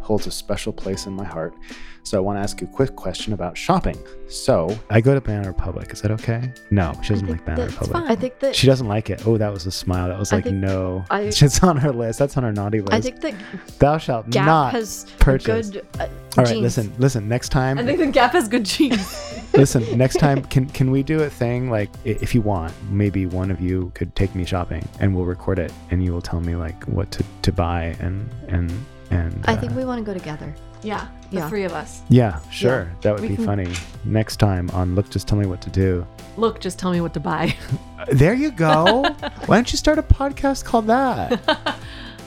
[0.00, 1.54] holds a special place in my heart.
[2.02, 3.98] So, I want to ask you a quick question about shopping.
[4.26, 5.92] So, I go to Banana Republic.
[5.92, 6.50] Is that okay?
[6.70, 8.10] No, she doesn't like think Banana that's Republic.
[8.10, 9.26] I think that She doesn't like it.
[9.26, 10.08] Oh, that was a smile.
[10.08, 11.04] That was I like, no.
[11.10, 12.18] I- it's on her list.
[12.18, 12.94] That's on her naughty list.
[12.94, 13.34] I think that
[13.78, 14.72] Thou shalt Gap not.
[14.72, 15.70] has purchase.
[15.70, 16.08] good uh, All
[16.44, 16.62] right, jeans.
[16.62, 17.28] listen, listen.
[17.28, 19.26] Next time, I think the Gap has good jeans.
[19.52, 23.50] listen next time can can we do a thing like if you want maybe one
[23.50, 26.54] of you could take me shopping and we'll record it and you will tell me
[26.54, 28.70] like what to, to buy and and
[29.10, 30.54] and I uh, think we want to go together.
[30.82, 31.48] yeah, the Yeah.
[31.48, 32.02] three of us.
[32.08, 33.72] yeah sure that would we be can- funny
[34.04, 36.06] next time on look just tell me what to do
[36.36, 37.54] Look, just tell me what to buy.
[37.98, 39.02] Uh, there you go
[39.46, 41.40] why don't you start a podcast called that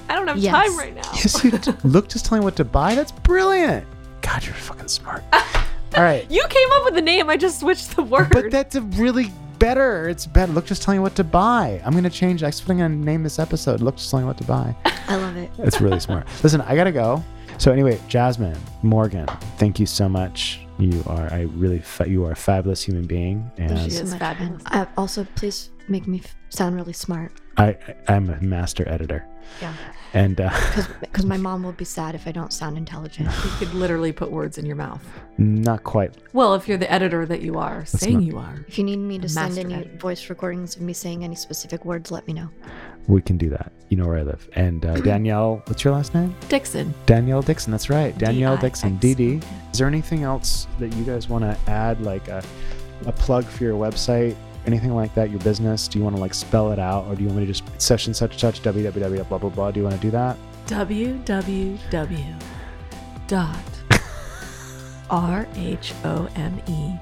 [0.10, 0.54] I don't have Yes.
[0.54, 1.10] time right now.
[1.14, 3.86] yes you d- look just tell me what to buy that's brilliant
[4.22, 5.24] god you're fucking smart
[5.96, 7.30] all right You came up with the name.
[7.30, 8.30] I just switched the word.
[8.32, 9.32] but that's a really
[9.64, 12.90] better it's better look just tell me what to buy i'm gonna change i'm gonna
[12.90, 14.76] name this episode look just tell me what to buy
[15.08, 15.52] I love it.
[15.60, 16.28] It's really smart.
[16.44, 17.24] Listen, I gotta go.
[17.58, 20.60] So anyway, Jasmine Morgan, thank you so much.
[20.80, 24.64] You are I really fa- you are a fabulous human being, and She is fabulous.
[24.72, 27.78] And, uh, also, please make me f- sound really smart I
[28.08, 29.26] I'm a master editor.
[29.62, 29.74] Yeah.
[30.14, 30.52] And uh,
[31.02, 33.30] because my mom will be sad if I don't sound intelligent.
[33.44, 35.04] you could literally put words in your mouth.
[35.38, 36.16] not quite.
[36.34, 38.64] Well, if you're the editor that you are, saying not- you are.
[38.68, 39.98] If you need me to send any editor.
[39.98, 42.50] voice recordings of me saying any specific words, let me know.
[43.08, 43.72] We can do that.
[43.90, 44.48] You know where I live.
[44.54, 46.34] And uh, Danielle, what's your last name?
[46.48, 46.94] Dixon.
[47.06, 47.72] Danielle Dixon.
[47.72, 48.16] That's right.
[48.18, 48.98] Danielle Dixon.
[48.98, 49.20] D-I-X.
[49.20, 49.44] DD.
[49.74, 52.44] Is there anything else that you guys want to add, like a,
[53.08, 54.36] a plug for your website,
[54.66, 55.88] anything like that, your business?
[55.88, 57.64] Do you want to like spell it out, or do you want me to just
[57.82, 59.72] such and such such www blah blah blah?
[59.72, 60.38] Do you want to do that?
[60.68, 62.44] www
[63.28, 63.58] dot
[65.10, 66.94] r h o m e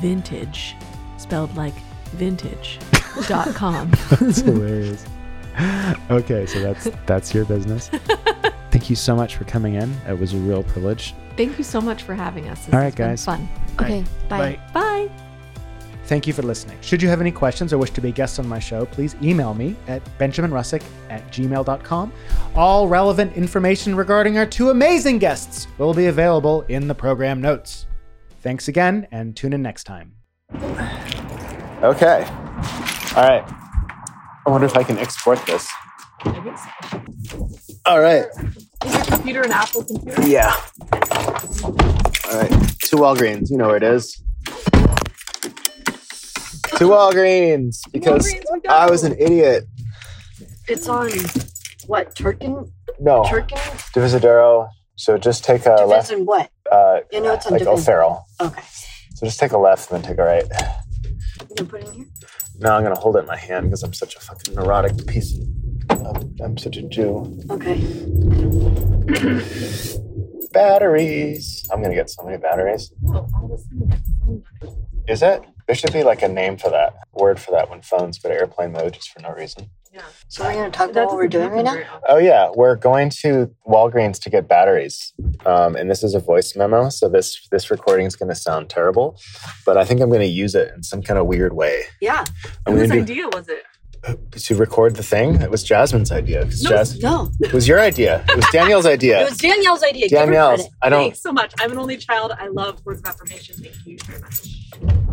[0.00, 0.76] vintage
[1.18, 1.74] spelled like
[2.12, 2.78] vintage
[3.28, 3.90] dot com.
[4.10, 5.04] That's hilarious.
[6.10, 7.88] Okay, so that's that's your business.
[8.70, 9.94] Thank you so much for coming in.
[10.08, 11.14] It was a real privilege.
[11.36, 12.64] Thank you so much for having us.
[12.64, 13.24] This All right, has been guys.
[13.24, 13.48] Fun.
[13.78, 14.58] Okay, bye.
[14.72, 15.10] Bye.
[16.12, 16.76] Thank you for listening.
[16.82, 19.16] Should you have any questions or wish to be a guest on my show, please
[19.22, 22.12] email me at benjaminrussick at gmail.com.
[22.54, 27.86] All relevant information regarding our two amazing guests will be available in the program notes.
[28.42, 30.12] Thanks again and tune in next time.
[31.82, 32.26] Okay.
[33.16, 33.44] All right.
[34.44, 35.66] I wonder if I can export this.
[37.86, 38.26] All right.
[38.84, 40.28] Is your computer an Apple computer?
[40.28, 40.54] Yeah.
[41.62, 42.50] All right.
[42.50, 43.50] To Walgreens.
[43.50, 44.22] You know where it is.
[46.76, 48.68] To Walgreens because Walgreens, we go.
[48.70, 49.64] I was an idiot.
[50.68, 51.10] It's on
[51.86, 52.14] what?
[52.14, 52.70] Turkin?
[53.00, 53.58] No, Turkin?
[53.94, 54.68] Divisadero.
[54.96, 56.08] So just take a left.
[56.08, 56.50] Division what?
[56.70, 57.62] Uh, You know it's on like.
[57.66, 58.24] O'Farrell.
[58.40, 58.62] Okay.
[59.14, 60.44] So just take a left and then take a right.
[61.48, 62.06] You can put it in here.
[62.58, 65.36] No, I'm gonna hold it in my hand because I'm such a fucking neurotic piece.
[65.90, 67.38] Of, I'm such a Jew.
[67.50, 67.80] Okay.
[70.52, 71.68] Batteries.
[71.72, 72.92] I'm gonna get so many batteries.
[73.08, 74.76] All of a sudden that's so nice.
[75.08, 75.42] Is it?
[75.66, 78.34] There should be like a name for that, word for that when phones go to
[78.34, 79.70] airplane mode just for no reason.
[79.92, 80.02] Yeah.
[80.28, 81.82] So we're gonna talk about what we're doing right now.
[82.08, 85.12] Oh yeah, we're going to Walgreens to get batteries,
[85.44, 86.88] um, and this is a voice memo.
[86.88, 89.20] So this this recording is going to sound terrible,
[89.66, 91.82] but I think I'm going to use it in some kind of weird way.
[92.00, 92.24] Yeah.
[92.66, 93.64] I'm Whose going idea was it?
[94.04, 95.40] Uh, to record the thing.
[95.40, 96.44] It was Jasmine's idea.
[96.44, 97.30] No, Jas- No.
[97.40, 98.24] it was your idea.
[98.28, 99.20] It was Danielle's idea.
[99.22, 100.08] It was Danielle's idea.
[100.08, 100.62] Danielle's.
[100.82, 101.02] I don't.
[101.04, 101.54] Thanks so much.
[101.60, 102.32] I'm an only child.
[102.36, 103.54] I love words of affirmation.
[103.62, 104.40] Thank you very much.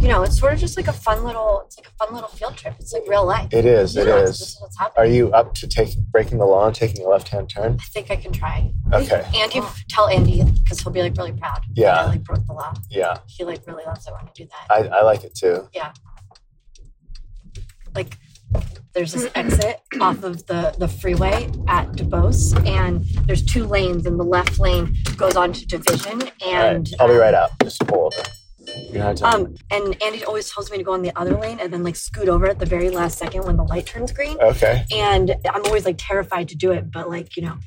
[0.02, 1.62] You know, it's sort of just like a fun little.
[1.68, 2.74] It's like a fun little field trip.
[2.80, 3.50] It's like real life.
[3.54, 3.96] It is.
[3.96, 4.40] It Yeah, is.
[4.40, 7.28] This is what's Are you up to taking breaking the law and taking a left
[7.30, 7.78] hand turn?
[7.80, 8.72] I think I can try.
[8.92, 9.24] Okay.
[9.36, 11.60] Andy, tell Andy because he'll be like really proud.
[11.76, 11.94] Yeah.
[11.94, 12.74] I like broke the law.
[12.90, 14.66] Yeah, He like really loves it when I do that.
[14.94, 15.68] I, I like it too.
[15.76, 15.92] Yeah.
[17.96, 18.18] Like
[18.94, 24.20] there's this exit off of the the freeway at Duboce, and there's two lanes, and
[24.20, 27.52] the left lane goes on to Division, All right, and I'll be um, right out.
[27.62, 28.30] Just pull over.
[28.92, 29.26] You have to.
[29.28, 31.96] Um, and Andy always tells me to go in the other lane and then like
[31.96, 34.38] scoot over at the very last second when the light turns green.
[34.40, 34.86] okay.
[34.94, 37.58] And I'm always like terrified to do it, but like you know,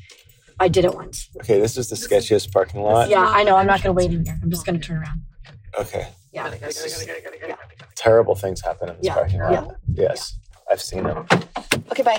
[0.61, 1.29] I did it once.
[1.39, 1.59] Okay.
[1.61, 3.09] This is the sketchiest parking lot.
[3.09, 3.57] Yeah, I know.
[3.57, 4.39] I'm not gonna wait in here.
[4.43, 5.23] I'm just gonna turn around.
[5.79, 6.09] Okay.
[6.33, 6.53] Yeah.
[7.95, 9.53] Terrible things happen in this Yeah, parking lot.
[9.53, 10.39] yeah, Yes,
[10.73, 11.27] I've seen them.
[11.91, 12.19] Okay, bye.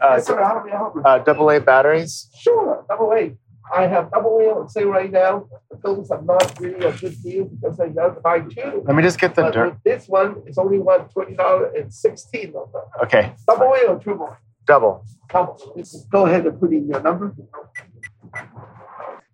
[0.00, 1.02] Uh, Sir, how may I help you?
[1.02, 2.30] uh, double A batteries.
[2.38, 3.36] Sure, double A.
[3.74, 5.48] I have double A on sale right now.
[5.72, 8.84] The films are not really a good deal because I have to buy two.
[8.86, 9.78] Let me just get the dirt.
[9.84, 12.72] this one, is only one twenty dollar and sixteen of.
[13.02, 14.36] Okay, Double A or triple?
[14.66, 15.04] Double.
[15.28, 15.84] Double.
[16.10, 17.34] Go ahead and put in your number.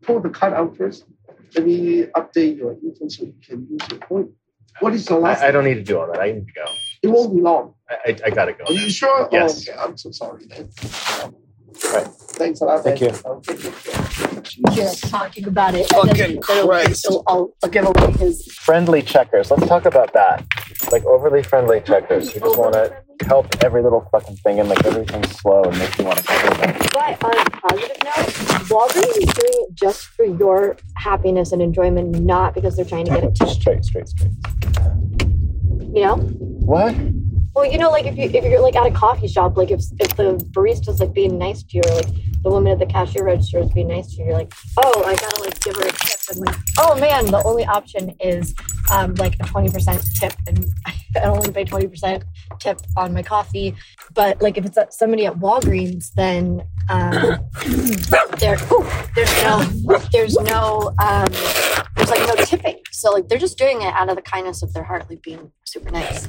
[0.02, 1.04] Pull the card out first.
[1.54, 4.30] Let me update your info so you can use your point.
[4.80, 5.42] What is the last?
[5.42, 6.20] I, I don't need to do all that.
[6.20, 6.64] I need to go.
[7.02, 7.74] It won't be long.
[7.90, 8.64] I, I, I gotta go.
[8.66, 9.28] Are you sure?
[9.30, 9.68] Yes.
[9.68, 9.80] Oh, okay.
[9.82, 10.70] I'm so sorry then.
[11.92, 12.06] Right.
[12.06, 12.82] Thanks a lot.
[12.82, 13.08] Thank you.
[13.08, 14.92] Okay, take care.
[15.08, 15.86] Talking about it.
[15.88, 17.04] Fucking then it'll- Christ.
[17.06, 18.46] it'll- I'll, I'll give away his.
[18.52, 19.50] Friendly checkers.
[19.50, 20.44] Let's talk about that.
[20.90, 22.34] Like overly friendly checkers.
[22.34, 22.94] You just want to
[23.26, 26.50] help every little fucking thing and make everything slow and make you want to kill
[26.54, 26.76] them.
[26.92, 28.26] But on a positive note,
[28.68, 33.10] Walgreens is doing it just for your happiness and enjoyment, not because they're trying to
[33.12, 34.32] get it to Straight, straight, straight.
[35.94, 36.16] you know.
[36.16, 36.94] What?
[37.54, 39.82] Well, you know, like if you if you're like at a coffee shop, like if
[40.00, 42.08] if the barista's like being nice to you, or like
[42.42, 45.14] the woman at the cashier register is being nice to you, you're like, oh, I
[45.16, 48.54] gotta like give her a tip, and like, oh man, the only option is
[48.90, 52.24] um like a twenty percent tip, and I only pay twenty percent
[52.58, 53.74] tip on my coffee.
[54.14, 57.12] But like if it's at somebody at Walgreens, then um
[58.38, 58.56] there
[59.14, 61.26] there's no there's no um
[61.96, 62.78] there's like no tipping.
[62.92, 65.52] So like they're just doing it out of the kindness of their heart, like being
[65.64, 66.28] super nice.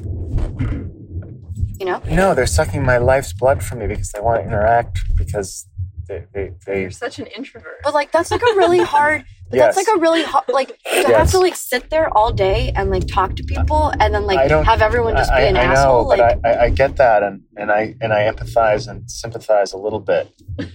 [1.79, 2.01] You know?
[2.09, 5.67] No, they're sucking my life's blood from me because they want to interact because
[6.07, 7.81] they they, they You're such an introvert.
[7.83, 9.75] But like that's like a really hard but Yes.
[9.75, 12.89] that's like a really hard like to have to like sit there all day and
[12.89, 15.57] like talk to people and then I like don't- have everyone just I, be an
[15.57, 16.03] I asshole.
[16.03, 19.09] know, like but I, I, I get that, and, and I and I empathize and
[19.09, 20.31] sympathize a little bit.
[20.57, 20.65] be,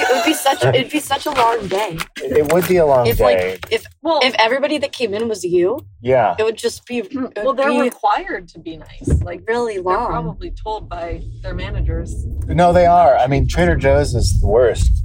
[0.00, 1.98] it would be such it'd be such a long day.
[2.16, 3.58] It, it would be a long If, like, day.
[3.70, 7.24] If Well, if everybody that came in was you, yeah, it would just be hmm.
[7.24, 9.22] would well, they're be required to be nice.
[9.22, 10.08] Like really they're long.
[10.08, 12.24] probably told by their managers.
[12.46, 13.16] no, they are.
[13.16, 15.03] I mean, Trader Joe's is the worst.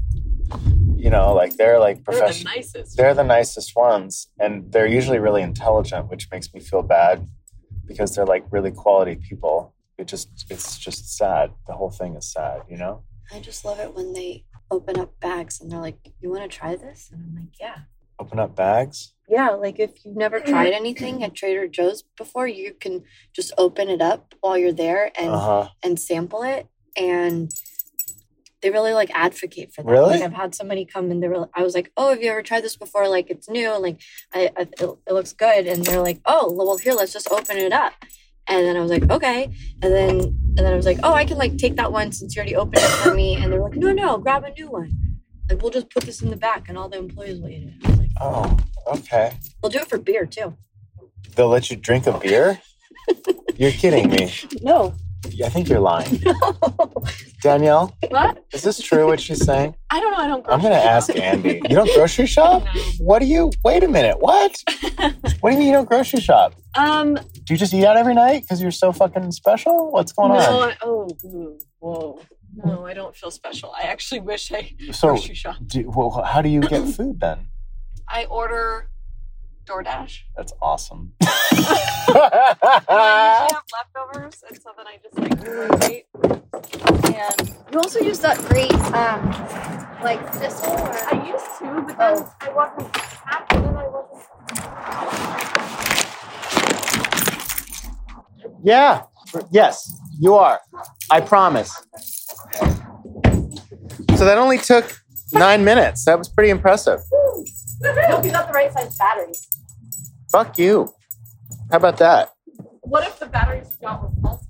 [0.98, 2.54] You know, like they're like They're the professional.
[2.56, 2.98] nicest.
[2.98, 7.28] They're the nicest ones, and they're usually really intelligent, which makes me feel bad
[7.86, 9.74] because they're like really quality people.
[9.98, 11.52] It just it's just sad.
[11.68, 13.04] The whole thing is sad, you know.
[13.34, 16.58] I just love it when they open up bags and they're like, "You want to
[16.58, 17.78] try this?" And I'm like, "Yeah."
[18.20, 19.14] Open up bags.
[19.30, 23.88] Yeah, like if you've never tried anything at Trader Joe's before, you can just open
[23.90, 25.70] it up while you're there and Uh huh.
[25.82, 27.50] and sample it and
[28.62, 29.90] they really like advocate for that.
[29.90, 30.12] Really?
[30.16, 32.42] Like I've had somebody come and they were I was like, "Oh, have you ever
[32.42, 33.08] tried this before?
[33.08, 34.02] Like it's new, like
[34.34, 37.58] I, I it, it looks good." And they're like, "Oh, well here, let's just open
[37.58, 37.94] it up."
[38.48, 39.44] And then I was like, "Okay."
[39.82, 42.36] And then and then I was like, "Oh, I can like take that one since
[42.36, 44.92] you already opened it for me." And they're like, "No, no, grab a new one."
[45.50, 47.74] Like we'll just put this in the back and all the employees will eat it.
[47.84, 49.34] I was like, oh, oh, okay.
[49.62, 50.56] They'll do it for beer too.
[51.36, 52.62] They'll let you drink a beer.
[53.58, 54.32] You're kidding me.
[54.62, 54.94] No,
[55.46, 56.22] I think you're lying.
[57.42, 58.44] Danielle, What?
[58.54, 59.76] is this true what she's saying?
[59.90, 60.18] I don't know.
[60.18, 60.46] I don't.
[60.50, 61.16] I'm going to ask.
[61.16, 61.62] Andy.
[61.70, 62.66] You don't grocery shop?
[63.00, 64.56] What do you, wait a minute, what?
[65.42, 66.54] What do you mean you don't grocery shop?
[66.78, 67.14] um.
[67.16, 69.92] Do you just eat out every night because you're so fucking special?
[69.92, 70.60] What's going no.
[70.60, 70.70] on?
[70.72, 71.08] I, oh.
[71.26, 72.20] ooh, Whoa.
[72.66, 73.74] No, I don't feel special.
[73.78, 75.56] I actually wish I So, grocery shop.
[75.66, 77.48] do, well, how do you get food then?
[78.08, 78.90] I order
[79.66, 80.20] DoorDash.
[80.36, 81.14] That's awesome.
[82.16, 86.06] I usually have leftovers, and so then I just like rotate.
[87.16, 89.30] And You also use that great, um,
[90.04, 90.80] like this one.
[90.80, 92.34] I used to, but then Oh.
[92.42, 94.26] I wasn't happy, and I wasn't.
[98.64, 99.04] yeah.
[99.52, 100.60] Yes, you are.
[101.12, 101.70] I promise.
[104.18, 105.00] So that only took
[105.34, 106.06] nine minutes.
[106.06, 107.00] That was pretty impressive.
[107.86, 109.48] Hope you got the right size batteries.
[110.32, 110.92] Fuck you.
[111.72, 112.30] How about that?
[112.82, 114.48] What if the batteries got repulsed,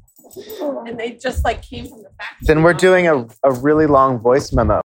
[0.88, 2.45] and they just like came from the factory?
[2.45, 4.82] Then we're doing a, a really long voice memo.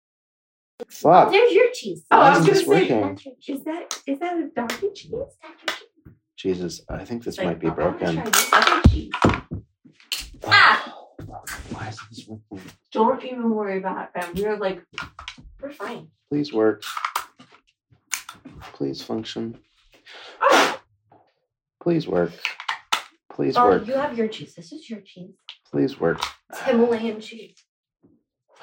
[0.88, 1.30] Fuck.
[1.30, 2.04] There's your cheese.
[2.10, 3.18] Oh, I was isn't say, working?
[3.46, 5.12] Is that is that a donkey cheese?
[6.36, 8.14] Jesus, I think this Like, might be I wanna broken.
[8.16, 9.10] try this.
[10.44, 10.94] Ah!
[11.70, 12.70] Why isn't this working?
[12.90, 14.34] Don't even worry about it, fam.
[14.34, 14.82] We're like,
[15.60, 16.08] We're fine.
[16.30, 16.82] Please work.
[18.72, 19.58] Please function.
[21.82, 22.30] Please work.
[23.32, 23.86] Please Oh, work.
[23.88, 24.54] you have your cheese.
[24.54, 25.34] This is your cheese.
[25.70, 26.22] Please work.
[26.50, 27.56] It's Himalayan cheese.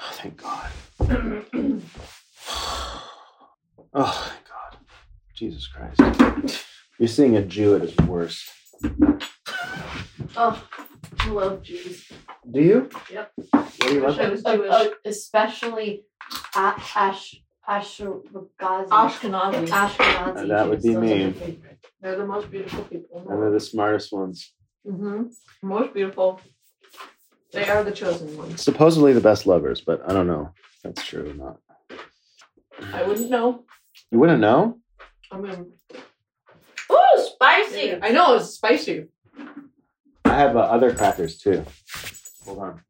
[0.00, 0.70] Oh, thank God.
[3.92, 4.78] Oh, thank God.
[5.34, 6.62] Jesus Christ.
[7.00, 8.48] You're seeing a Jew at his worst.
[10.36, 10.64] oh,
[11.18, 12.08] I love Jews.
[12.48, 12.88] Do you?
[13.10, 13.32] Yep.
[13.50, 14.30] What do you I love?
[14.30, 14.68] was Jewish.
[14.70, 16.04] Oh, especially
[16.54, 16.58] a-
[16.94, 17.34] Ash
[17.70, 18.88] Ashkenazi.
[18.88, 19.68] Ashkenazi.
[19.68, 20.48] Ashkenazi.
[20.48, 21.60] That would be Those me.
[22.00, 23.26] They're the most beautiful people.
[23.30, 24.52] And they're the smartest ones.
[24.86, 25.26] Mm-hmm.
[25.62, 26.40] Most beautiful.
[27.52, 28.60] They are the chosen ones.
[28.62, 31.58] Supposedly the best lovers, but I don't know if that's true or not.
[32.92, 33.64] I wouldn't know.
[34.10, 34.78] You wouldn't know?
[35.30, 35.72] I mean,
[36.90, 37.98] Ooh, spicy.
[38.02, 39.06] I know it's spicy.
[40.24, 41.64] I have uh, other crackers too.
[42.44, 42.80] Hold on.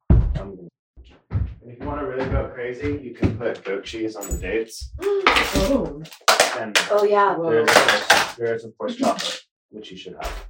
[1.71, 4.27] I'm gonna- If you want to really go crazy, you can put goat cheese on
[4.29, 4.93] the dates.
[5.01, 6.03] Oh.
[6.59, 7.37] And Oh yeah.
[7.41, 9.41] There's, there's of course chocolate,
[9.71, 10.47] which you should have.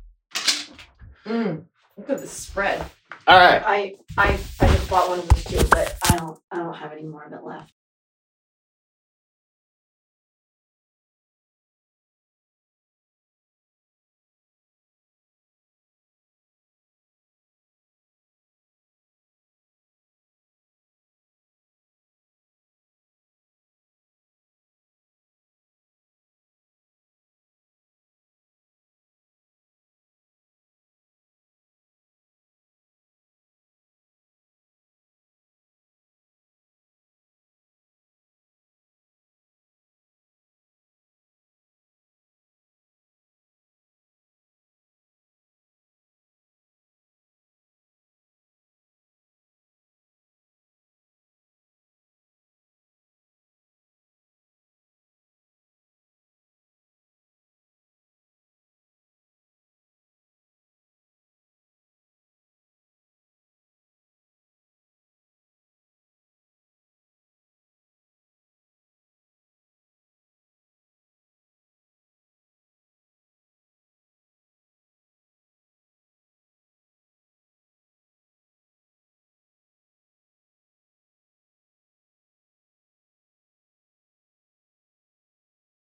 [1.27, 1.65] Mm.
[1.97, 2.85] Look at the spread.
[3.27, 3.63] All right.
[3.65, 6.93] I I I just bought one of those too, but I don't I don't have
[6.93, 7.73] any more of it left.